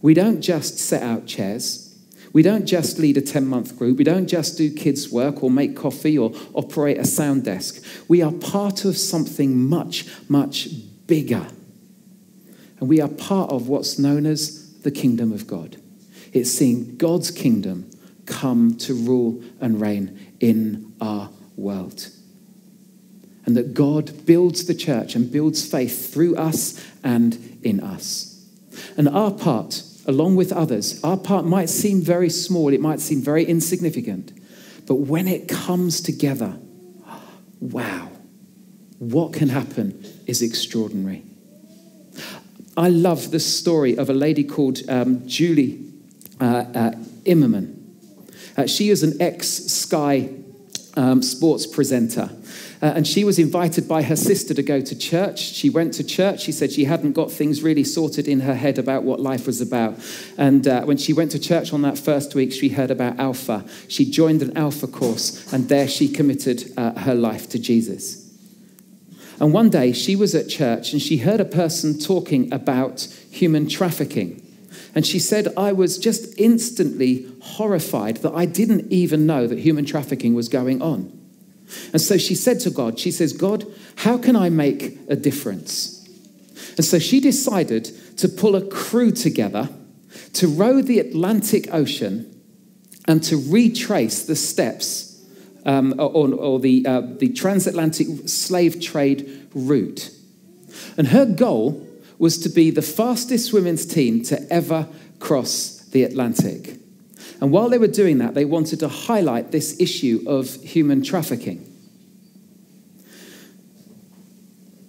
we 0.00 0.14
don't 0.14 0.40
just 0.40 0.78
set 0.78 1.02
out 1.02 1.26
chairs. 1.26 1.84
We 2.32 2.42
don't 2.42 2.66
just 2.66 2.98
lead 2.98 3.16
a 3.16 3.20
10 3.20 3.46
month 3.46 3.76
group. 3.76 3.98
We 3.98 4.04
don't 4.04 4.28
just 4.28 4.56
do 4.56 4.72
kids' 4.72 5.10
work 5.10 5.42
or 5.42 5.50
make 5.50 5.76
coffee 5.76 6.16
or 6.16 6.32
operate 6.54 6.98
a 6.98 7.04
sound 7.04 7.44
desk. 7.44 7.82
We 8.06 8.22
are 8.22 8.32
part 8.32 8.84
of 8.84 8.96
something 8.96 9.68
much, 9.68 10.06
much 10.28 10.68
bigger 11.06 11.46
and 12.80 12.88
we 12.88 13.00
are 13.00 13.08
part 13.08 13.50
of 13.50 13.68
what's 13.68 13.98
known 13.98 14.26
as 14.26 14.80
the 14.80 14.90
kingdom 14.90 15.32
of 15.32 15.46
God. 15.46 15.76
It's 16.32 16.50
seeing 16.50 16.96
God's 16.96 17.30
kingdom 17.30 17.90
come 18.26 18.76
to 18.76 18.94
rule 18.94 19.42
and 19.60 19.80
reign 19.80 20.34
in 20.40 20.94
our 21.00 21.30
world. 21.56 22.08
And 23.46 23.56
that 23.56 23.74
God 23.74 24.26
builds 24.26 24.66
the 24.66 24.74
church 24.74 25.14
and 25.14 25.32
builds 25.32 25.68
faith 25.68 26.12
through 26.12 26.36
us 26.36 26.84
and 27.02 27.58
in 27.62 27.80
us. 27.80 28.46
And 28.96 29.08
our 29.08 29.30
part, 29.30 29.82
along 30.06 30.36
with 30.36 30.52
others, 30.52 31.02
our 31.02 31.16
part 31.16 31.46
might 31.46 31.70
seem 31.70 32.02
very 32.02 32.30
small, 32.30 32.72
it 32.72 32.80
might 32.80 33.00
seem 33.00 33.22
very 33.22 33.44
insignificant. 33.44 34.32
But 34.86 34.96
when 34.96 35.26
it 35.26 35.48
comes 35.48 36.00
together, 36.00 36.58
wow, 37.60 38.10
what 38.98 39.32
can 39.32 39.48
happen 39.48 40.04
is 40.26 40.42
extraordinary. 40.42 41.24
I 42.78 42.90
love 42.90 43.32
the 43.32 43.40
story 43.40 43.98
of 43.98 44.08
a 44.08 44.14
lady 44.14 44.44
called 44.44 44.88
um, 44.88 45.26
Julie 45.26 45.84
uh, 46.40 46.64
uh, 46.72 46.90
Immonen. 47.24 47.74
Uh, 48.56 48.68
she 48.68 48.90
is 48.90 49.02
an 49.02 49.20
ex 49.20 49.48
Sky 49.48 50.30
um, 50.94 51.20
sports 51.20 51.66
presenter. 51.66 52.30
Uh, 52.80 52.92
and 52.94 53.04
she 53.04 53.24
was 53.24 53.40
invited 53.40 53.88
by 53.88 54.02
her 54.02 54.14
sister 54.14 54.54
to 54.54 54.62
go 54.62 54.80
to 54.80 54.96
church. 54.96 55.40
She 55.40 55.68
went 55.68 55.92
to 55.94 56.04
church. 56.04 56.42
She 56.42 56.52
said 56.52 56.70
she 56.70 56.84
hadn't 56.84 57.14
got 57.14 57.32
things 57.32 57.64
really 57.64 57.82
sorted 57.82 58.28
in 58.28 58.40
her 58.40 58.54
head 58.54 58.78
about 58.78 59.02
what 59.02 59.18
life 59.18 59.48
was 59.48 59.60
about. 59.60 59.98
And 60.36 60.68
uh, 60.68 60.82
when 60.82 60.98
she 60.98 61.12
went 61.12 61.32
to 61.32 61.40
church 61.40 61.72
on 61.72 61.82
that 61.82 61.98
first 61.98 62.36
week, 62.36 62.52
she 62.52 62.68
heard 62.68 62.92
about 62.92 63.18
Alpha. 63.18 63.64
She 63.88 64.08
joined 64.08 64.40
an 64.40 64.56
Alpha 64.56 64.86
course, 64.86 65.52
and 65.52 65.68
there 65.68 65.88
she 65.88 66.08
committed 66.08 66.72
uh, 66.76 66.96
her 67.00 67.16
life 67.16 67.48
to 67.48 67.58
Jesus. 67.58 68.27
And 69.40 69.52
one 69.52 69.70
day 69.70 69.92
she 69.92 70.16
was 70.16 70.34
at 70.34 70.48
church 70.48 70.92
and 70.92 71.00
she 71.00 71.18
heard 71.18 71.40
a 71.40 71.44
person 71.44 71.98
talking 71.98 72.52
about 72.52 73.02
human 73.30 73.68
trafficking. 73.68 74.44
And 74.94 75.06
she 75.06 75.18
said, 75.18 75.52
I 75.56 75.72
was 75.72 75.98
just 75.98 76.38
instantly 76.38 77.26
horrified 77.40 78.18
that 78.18 78.32
I 78.34 78.46
didn't 78.46 78.90
even 78.90 79.26
know 79.26 79.46
that 79.46 79.58
human 79.58 79.84
trafficking 79.84 80.34
was 80.34 80.48
going 80.48 80.82
on. 80.82 81.12
And 81.92 82.00
so 82.00 82.16
she 82.18 82.34
said 82.34 82.60
to 82.60 82.70
God, 82.70 82.98
She 82.98 83.10
says, 83.10 83.32
God, 83.32 83.66
how 83.96 84.18
can 84.18 84.34
I 84.34 84.48
make 84.48 84.98
a 85.08 85.16
difference? 85.16 85.94
And 86.76 86.84
so 86.84 86.98
she 86.98 87.20
decided 87.20 87.84
to 88.18 88.28
pull 88.28 88.56
a 88.56 88.66
crew 88.66 89.10
together 89.10 89.68
to 90.34 90.48
row 90.48 90.82
the 90.82 90.98
Atlantic 90.98 91.72
Ocean 91.72 92.34
and 93.06 93.22
to 93.24 93.36
retrace 93.36 94.24
the 94.24 94.36
steps 94.36 95.07
um, 95.68 95.94
or, 95.98 96.34
or, 96.34 96.58
the, 96.58 96.84
uh, 96.86 97.02
the 97.02 97.28
transatlantic 97.28 98.08
slave 98.26 98.80
trade 98.80 99.48
route. 99.54 100.10
And 100.96 101.08
her 101.08 101.26
goal 101.26 101.86
was 102.18 102.38
to 102.38 102.48
be 102.48 102.70
the 102.70 102.82
fastest 102.82 103.52
women's 103.52 103.84
team 103.84 104.22
to 104.24 104.50
ever 104.50 104.88
cross 105.20 105.80
the 105.92 106.04
Atlantic. 106.04 106.78
And 107.42 107.52
while 107.52 107.68
they 107.68 107.76
were 107.76 107.86
doing 107.86 108.16
that, 108.18 108.34
they 108.34 108.46
wanted 108.46 108.80
to 108.80 108.88
highlight 108.88 109.52
this 109.52 109.78
issue 109.78 110.24
of 110.26 110.54
human 110.62 111.02
trafficking. 111.02 111.64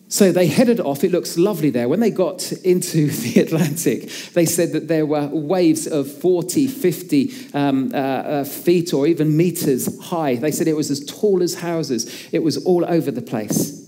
So 0.09 0.31
they 0.31 0.47
headed 0.47 0.79
off. 0.79 1.03
It 1.03 1.11
looks 1.11 1.37
lovely 1.37 1.69
there. 1.69 1.87
When 1.87 1.99
they 1.99 2.09
got 2.09 2.51
into 2.51 3.07
the 3.11 3.41
Atlantic, 3.41 4.09
they 4.33 4.45
said 4.45 4.71
that 4.73 4.87
there 4.87 5.05
were 5.05 5.27
waves 5.27 5.85
of 5.85 6.11
40, 6.11 6.67
50 6.67 7.53
um, 7.53 7.91
uh, 7.93 7.97
uh, 7.97 8.43
feet 8.43 8.91
or 8.91 9.05
even 9.05 9.37
meters 9.37 10.01
high. 10.05 10.35
They 10.35 10.51
said 10.51 10.67
it 10.67 10.75
was 10.75 10.89
as 10.89 11.05
tall 11.05 11.43
as 11.43 11.55
houses, 11.55 12.27
it 12.31 12.39
was 12.39 12.57
all 12.65 12.83
over 12.85 13.11
the 13.11 13.21
place. 13.21 13.87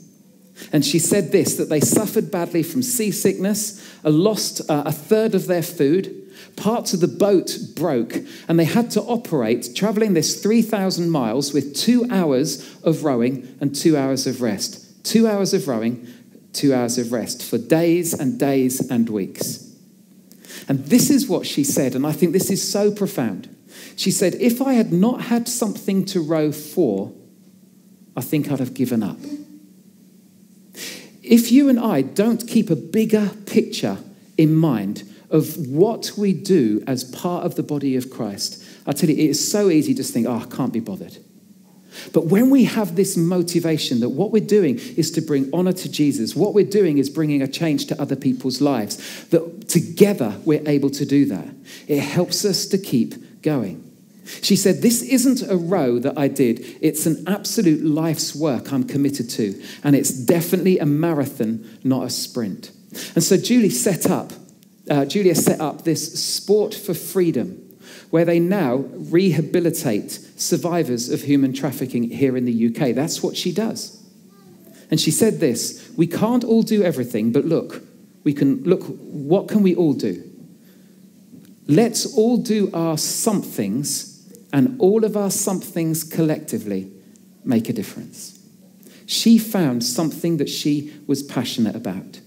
And 0.71 0.85
she 0.85 0.99
said 0.99 1.31
this 1.31 1.55
that 1.57 1.69
they 1.69 1.79
suffered 1.79 2.29
badly 2.29 2.61
from 2.61 2.83
seasickness, 2.83 3.83
lost 4.03 4.61
uh, 4.69 4.83
a 4.85 4.91
third 4.91 5.33
of 5.33 5.47
their 5.47 5.63
food, 5.63 6.31
parts 6.55 6.93
of 6.93 6.99
the 6.99 7.07
boat 7.07 7.57
broke, 7.75 8.13
and 8.47 8.59
they 8.59 8.65
had 8.65 8.91
to 8.91 9.01
operate 9.01 9.75
traveling 9.75 10.13
this 10.13 10.39
3,000 10.39 11.09
miles 11.09 11.51
with 11.51 11.75
two 11.75 12.05
hours 12.11 12.77
of 12.83 13.03
rowing 13.03 13.57
and 13.59 13.73
two 13.73 13.97
hours 13.97 14.27
of 14.27 14.43
rest. 14.43 14.90
Two 15.03 15.27
hours 15.27 15.53
of 15.53 15.67
rowing, 15.67 16.07
two 16.53 16.73
hours 16.73 16.97
of 16.97 17.11
rest 17.11 17.43
for 17.43 17.57
days 17.57 18.13
and 18.13 18.39
days 18.39 18.79
and 18.89 19.09
weeks. 19.09 19.67
And 20.67 20.85
this 20.85 21.09
is 21.09 21.27
what 21.27 21.45
she 21.45 21.63
said, 21.63 21.95
and 21.95 22.05
I 22.05 22.11
think 22.11 22.33
this 22.33 22.49
is 22.49 22.69
so 22.69 22.91
profound. 22.91 23.53
She 23.95 24.11
said, 24.11 24.35
If 24.35 24.61
I 24.61 24.73
had 24.73 24.91
not 24.91 25.23
had 25.23 25.47
something 25.47 26.05
to 26.05 26.21
row 26.21 26.51
for, 26.51 27.13
I 28.15 28.21
think 28.21 28.51
I'd 28.51 28.59
have 28.59 28.73
given 28.73 29.03
up. 29.03 29.17
If 31.23 31.51
you 31.51 31.69
and 31.69 31.79
I 31.79 32.01
don't 32.01 32.47
keep 32.47 32.69
a 32.69 32.75
bigger 32.75 33.31
picture 33.45 33.97
in 34.37 34.53
mind 34.53 35.03
of 35.29 35.55
what 35.67 36.11
we 36.17 36.33
do 36.33 36.83
as 36.87 37.03
part 37.05 37.45
of 37.45 37.55
the 37.55 37.63
body 37.63 37.95
of 37.95 38.09
Christ, 38.09 38.61
I 38.85 38.91
tell 38.91 39.09
you, 39.09 39.15
it 39.15 39.29
is 39.29 39.51
so 39.51 39.69
easy 39.69 39.93
to 39.93 40.03
think, 40.03 40.27
oh, 40.27 40.39
I 40.39 40.45
can't 40.45 40.73
be 40.73 40.81
bothered. 40.81 41.17
But 42.13 42.27
when 42.27 42.49
we 42.49 42.65
have 42.65 42.95
this 42.95 43.17
motivation 43.17 43.99
that 43.99 44.09
what 44.09 44.31
we're 44.31 44.45
doing 44.45 44.79
is 44.97 45.11
to 45.11 45.21
bring 45.21 45.49
honor 45.53 45.73
to 45.73 45.89
Jesus, 45.89 46.35
what 46.35 46.53
we're 46.53 46.65
doing 46.65 46.97
is 46.97 47.09
bringing 47.09 47.41
a 47.41 47.47
change 47.47 47.87
to 47.87 48.01
other 48.01 48.15
people's 48.15 48.61
lives, 48.61 49.25
that 49.25 49.67
together 49.67 50.39
we're 50.45 50.67
able 50.67 50.89
to 50.91 51.05
do 51.05 51.25
that. 51.25 51.47
It 51.87 51.99
helps 51.99 52.45
us 52.45 52.65
to 52.67 52.77
keep 52.77 53.41
going. 53.41 53.87
She 54.41 54.55
said, 54.55 54.81
This 54.81 55.01
isn't 55.01 55.41
a 55.49 55.57
row 55.57 55.99
that 55.99 56.17
I 56.17 56.27
did. 56.27 56.77
It's 56.81 57.05
an 57.05 57.23
absolute 57.27 57.83
life's 57.83 58.35
work 58.35 58.71
I'm 58.71 58.83
committed 58.83 59.29
to. 59.31 59.61
And 59.83 59.95
it's 59.95 60.11
definitely 60.11 60.79
a 60.79 60.85
marathon, 60.85 61.67
not 61.83 62.05
a 62.05 62.09
sprint. 62.09 62.71
And 63.15 63.23
so 63.23 63.37
Julie 63.37 63.69
set 63.69 64.09
up, 64.09 64.31
uh, 64.89 65.05
Julia 65.05 65.35
set 65.35 65.59
up 65.59 65.83
this 65.83 66.23
sport 66.23 66.73
for 66.73 66.93
freedom 66.93 67.70
where 68.11 68.25
they 68.25 68.39
now 68.39 68.75
rehabilitate 68.75 70.11
survivors 70.11 71.09
of 71.09 71.23
human 71.23 71.53
trafficking 71.53 72.09
here 72.09 72.37
in 72.37 72.45
the 72.45 72.67
UK. 72.67 72.93
That's 72.93 73.23
what 73.23 73.35
she 73.35 73.51
does. 73.51 73.97
And 74.91 74.99
she 74.99 75.11
said 75.11 75.39
this 75.39 75.91
We 75.97 76.05
can't 76.05 76.43
all 76.43 76.61
do 76.61 76.83
everything, 76.83 77.31
but 77.31 77.45
look, 77.45 77.81
we 78.23 78.33
can 78.33 78.63
look, 78.63 78.83
what 78.83 79.47
can 79.47 79.63
we 79.63 79.73
all 79.73 79.93
do? 79.93 80.29
Let's 81.67 82.17
all 82.17 82.37
do 82.37 82.69
our 82.73 82.97
somethings, 82.97 84.29
and 84.51 84.79
all 84.79 85.05
of 85.05 85.15
our 85.15 85.31
somethings 85.31 86.03
collectively 86.03 86.91
make 87.45 87.69
a 87.69 87.73
difference. 87.73 88.39
She 89.05 89.37
found 89.37 89.83
something 89.83 90.37
that 90.37 90.49
she 90.49 90.93
was 91.07 91.23
passionate 91.23 91.75
about. 91.75 92.19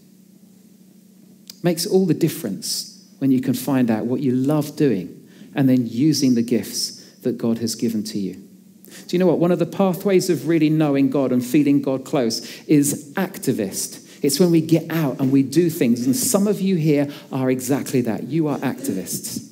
Makes 1.62 1.86
all 1.86 2.06
the 2.06 2.14
difference 2.14 3.06
when 3.18 3.30
you 3.30 3.40
can 3.40 3.54
find 3.54 3.90
out 3.90 4.06
what 4.06 4.20
you 4.20 4.32
love 4.32 4.76
doing 4.76 5.13
and 5.54 5.68
then 5.68 5.86
using 5.86 6.34
the 6.34 6.42
gifts 6.42 7.02
that 7.22 7.38
God 7.38 7.58
has 7.58 7.74
given 7.74 8.04
to 8.04 8.18
you. 8.18 8.34
Do 8.34 9.16
you 9.16 9.18
know 9.18 9.26
what? 9.26 9.38
One 9.38 9.52
of 9.52 9.58
the 9.58 9.66
pathways 9.66 10.30
of 10.30 10.46
really 10.48 10.70
knowing 10.70 11.10
God 11.10 11.32
and 11.32 11.44
feeling 11.44 11.82
God 11.82 12.04
close 12.04 12.62
is 12.66 13.12
activist. 13.14 14.00
It's 14.22 14.40
when 14.40 14.50
we 14.50 14.60
get 14.60 14.90
out 14.90 15.20
and 15.20 15.32
we 15.32 15.42
do 15.42 15.68
things. 15.68 16.06
And 16.06 16.16
some 16.16 16.46
of 16.46 16.60
you 16.60 16.76
here 16.76 17.10
are 17.32 17.50
exactly 17.50 18.00
that. 18.02 18.24
You 18.24 18.48
are 18.48 18.58
activists. 18.58 19.50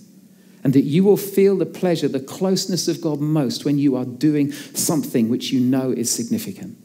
And 0.65 0.73
that 0.75 0.83
you 0.83 1.03
will 1.03 1.17
feel 1.17 1.59
the 1.59 1.67
pleasure, 1.67 2.09
the 2.09 2.21
closeness 2.21 2.87
of 2.87 3.01
God 3.01 3.21
most 3.21 3.65
when 3.65 3.79
you 3.79 3.97
are 3.97 4.05
doing 4.05 4.53
something 4.53 5.29
which 5.29 5.51
you 5.51 5.61
know 5.61 5.91
is 5.91 6.11
significant. 6.11 6.79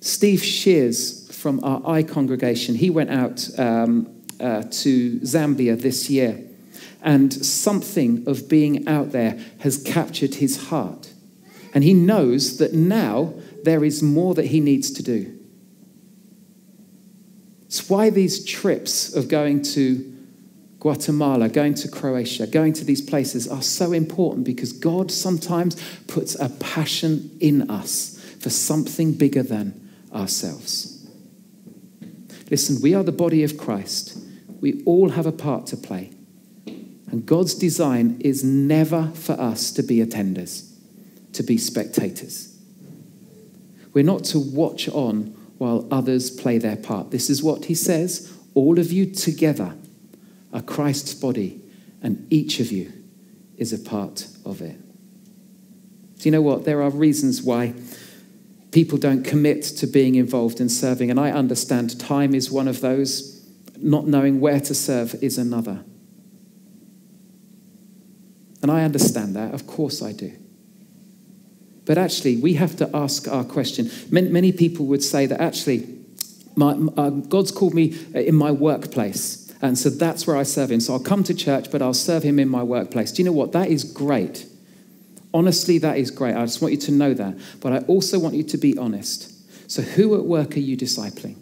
Steve 0.00 0.42
Shears 0.42 1.30
from 1.34 1.62
our 1.64 1.82
I 1.84 2.04
congregation, 2.04 2.76
he 2.76 2.88
went 2.88 3.10
out 3.10 3.48
um, 3.58 4.22
uh, 4.40 4.62
to 4.62 5.20
Zambia 5.20 5.80
this 5.80 6.08
year 6.08 6.51
and 7.02 7.32
something 7.32 8.26
of 8.26 8.48
being 8.48 8.86
out 8.86 9.12
there 9.12 9.38
has 9.60 9.82
captured 9.82 10.36
his 10.36 10.68
heart. 10.68 11.12
And 11.74 11.82
he 11.84 11.94
knows 11.94 12.58
that 12.58 12.72
now 12.72 13.34
there 13.64 13.84
is 13.84 14.02
more 14.02 14.34
that 14.34 14.46
he 14.46 14.60
needs 14.60 14.90
to 14.92 15.02
do. 15.02 15.38
It's 17.66 17.88
why 17.88 18.10
these 18.10 18.44
trips 18.44 19.14
of 19.14 19.28
going 19.28 19.62
to 19.62 20.08
Guatemala, 20.78 21.48
going 21.48 21.74
to 21.74 21.88
Croatia, 21.88 22.46
going 22.46 22.72
to 22.74 22.84
these 22.84 23.00
places 23.00 23.48
are 23.48 23.62
so 23.62 23.92
important 23.92 24.44
because 24.44 24.72
God 24.72 25.10
sometimes 25.10 25.80
puts 26.08 26.34
a 26.34 26.48
passion 26.48 27.30
in 27.40 27.70
us 27.70 28.18
for 28.40 28.50
something 28.50 29.12
bigger 29.12 29.42
than 29.42 29.90
ourselves. 30.12 31.08
Listen, 32.50 32.82
we 32.82 32.94
are 32.94 33.04
the 33.04 33.12
body 33.12 33.44
of 33.44 33.56
Christ. 33.56 34.18
We 34.60 34.82
all 34.84 35.10
have 35.10 35.24
a 35.24 35.32
part 35.32 35.66
to 35.68 35.76
play. 35.76 36.12
And 37.12 37.26
God's 37.26 37.54
design 37.54 38.16
is 38.20 38.42
never 38.42 39.12
for 39.14 39.34
us 39.34 39.70
to 39.72 39.82
be 39.82 39.98
attenders, 39.98 40.72
to 41.34 41.42
be 41.42 41.58
spectators. 41.58 42.56
We're 43.92 44.02
not 44.02 44.24
to 44.24 44.38
watch 44.38 44.88
on 44.88 45.36
while 45.58 45.86
others 45.90 46.30
play 46.30 46.56
their 46.56 46.76
part. 46.76 47.10
This 47.10 47.28
is 47.28 47.42
what 47.42 47.66
he 47.66 47.74
says 47.74 48.32
all 48.54 48.78
of 48.78 48.90
you 48.90 49.06
together 49.06 49.74
are 50.52 50.62
Christ's 50.62 51.14
body, 51.14 51.60
and 52.02 52.26
each 52.30 52.60
of 52.60 52.72
you 52.72 52.92
is 53.56 53.72
a 53.72 53.78
part 53.78 54.26
of 54.44 54.60
it. 54.60 54.78
Do 56.18 56.28
you 56.28 56.30
know 56.30 56.42
what? 56.42 56.64
There 56.64 56.82
are 56.82 56.90
reasons 56.90 57.42
why 57.42 57.74
people 58.70 58.98
don't 58.98 59.22
commit 59.22 59.62
to 59.62 59.86
being 59.86 60.14
involved 60.14 60.60
in 60.60 60.68
serving, 60.68 61.10
and 61.10 61.20
I 61.20 61.30
understand 61.30 61.98
time 62.00 62.34
is 62.34 62.50
one 62.50 62.68
of 62.68 62.80
those, 62.80 63.46
not 63.76 64.06
knowing 64.06 64.40
where 64.40 64.60
to 64.60 64.74
serve 64.74 65.14
is 65.22 65.36
another. 65.36 65.84
And 68.62 68.70
I 68.70 68.84
understand 68.84 69.34
that. 69.36 69.52
Of 69.52 69.66
course 69.66 70.02
I 70.02 70.12
do. 70.12 70.32
But 71.84 71.98
actually, 71.98 72.36
we 72.36 72.54
have 72.54 72.76
to 72.76 72.88
ask 72.94 73.26
our 73.26 73.44
question. 73.44 73.90
Many 74.10 74.52
people 74.52 74.86
would 74.86 75.02
say 75.02 75.26
that 75.26 75.40
actually, 75.40 75.98
my, 76.54 76.72
uh, 76.96 77.10
God's 77.10 77.50
called 77.50 77.74
me 77.74 77.98
uh, 78.14 78.20
in 78.20 78.36
my 78.36 78.52
workplace. 78.52 79.52
And 79.60 79.76
so 79.76 79.90
that's 79.90 80.26
where 80.26 80.36
I 80.36 80.44
serve 80.44 80.70
Him. 80.70 80.80
So 80.80 80.92
I'll 80.92 81.00
come 81.00 81.24
to 81.24 81.34
church, 81.34 81.70
but 81.70 81.82
I'll 81.82 81.94
serve 81.94 82.22
Him 82.22 82.38
in 82.38 82.48
my 82.48 82.62
workplace. 82.62 83.10
Do 83.12 83.22
you 83.22 83.26
know 83.26 83.32
what? 83.32 83.52
That 83.52 83.68
is 83.68 83.84
great. 83.84 84.46
Honestly, 85.34 85.78
that 85.78 85.96
is 85.96 86.10
great. 86.10 86.36
I 86.36 86.44
just 86.44 86.60
want 86.62 86.72
you 86.72 86.80
to 86.80 86.92
know 86.92 87.14
that. 87.14 87.36
But 87.60 87.72
I 87.72 87.78
also 87.86 88.18
want 88.18 88.34
you 88.34 88.44
to 88.44 88.58
be 88.58 88.76
honest. 88.78 89.30
So, 89.70 89.82
who 89.82 90.14
at 90.16 90.24
work 90.24 90.56
are 90.56 90.60
you 90.60 90.76
discipling? 90.76 91.36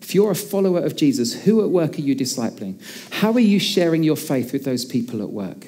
If 0.00 0.14
you're 0.14 0.30
a 0.30 0.36
follower 0.36 0.80
of 0.80 0.96
Jesus, 0.96 1.44
who 1.44 1.62
at 1.62 1.68
work 1.68 1.98
are 1.98 2.02
you 2.02 2.14
discipling? 2.14 2.80
How 3.12 3.32
are 3.32 3.40
you 3.40 3.58
sharing 3.58 4.02
your 4.02 4.16
faith 4.16 4.52
with 4.52 4.64
those 4.64 4.84
people 4.84 5.20
at 5.20 5.30
work? 5.30 5.66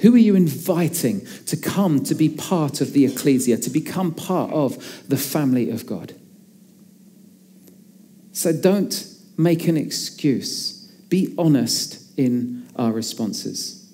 Who 0.00 0.14
are 0.14 0.18
you 0.18 0.34
inviting 0.36 1.26
to 1.46 1.56
come 1.56 2.02
to 2.04 2.14
be 2.14 2.28
part 2.28 2.80
of 2.80 2.92
the 2.92 3.04
ecclesia, 3.04 3.58
to 3.58 3.70
become 3.70 4.14
part 4.14 4.52
of 4.52 5.08
the 5.08 5.16
family 5.16 5.70
of 5.70 5.86
God? 5.86 6.14
So 8.32 8.52
don't 8.52 9.04
make 9.36 9.66
an 9.66 9.76
excuse. 9.76 10.86
Be 11.08 11.34
honest 11.36 12.16
in 12.16 12.68
our 12.76 12.92
responses. 12.92 13.92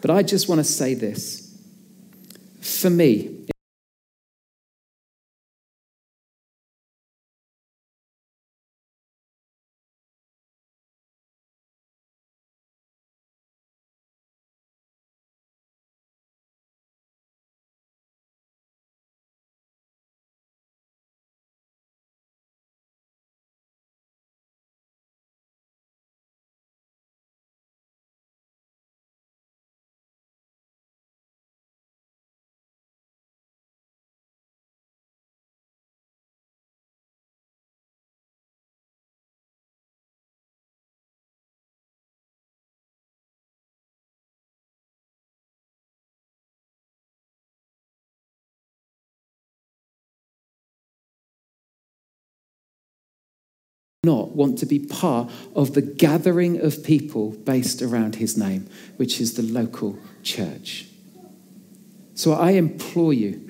But 0.00 0.10
I 0.10 0.22
just 0.22 0.48
want 0.48 0.60
to 0.60 0.64
say 0.64 0.94
this. 0.94 1.44
For 2.60 2.90
me, 2.90 3.46
not 54.04 54.30
want 54.30 54.58
to 54.58 54.66
be 54.66 54.78
part 54.78 55.30
of 55.56 55.74
the 55.74 55.82
gathering 55.82 56.60
of 56.60 56.84
people 56.84 57.30
based 57.30 57.82
around 57.82 58.16
his 58.16 58.36
name, 58.36 58.68
which 58.96 59.20
is 59.20 59.34
the 59.34 59.42
local 59.42 59.98
church. 60.22 60.86
So 62.14 62.32
I 62.32 62.52
implore 62.52 63.12
you 63.12 63.44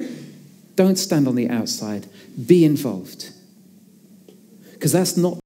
don't 0.74 0.96
stand 0.96 1.26
on 1.26 1.34
the 1.34 1.50
outside, 1.50 2.08
be 2.46 2.64
involved. 2.64 3.32
Because 4.72 4.92
that's 4.92 5.16
not 5.16 5.38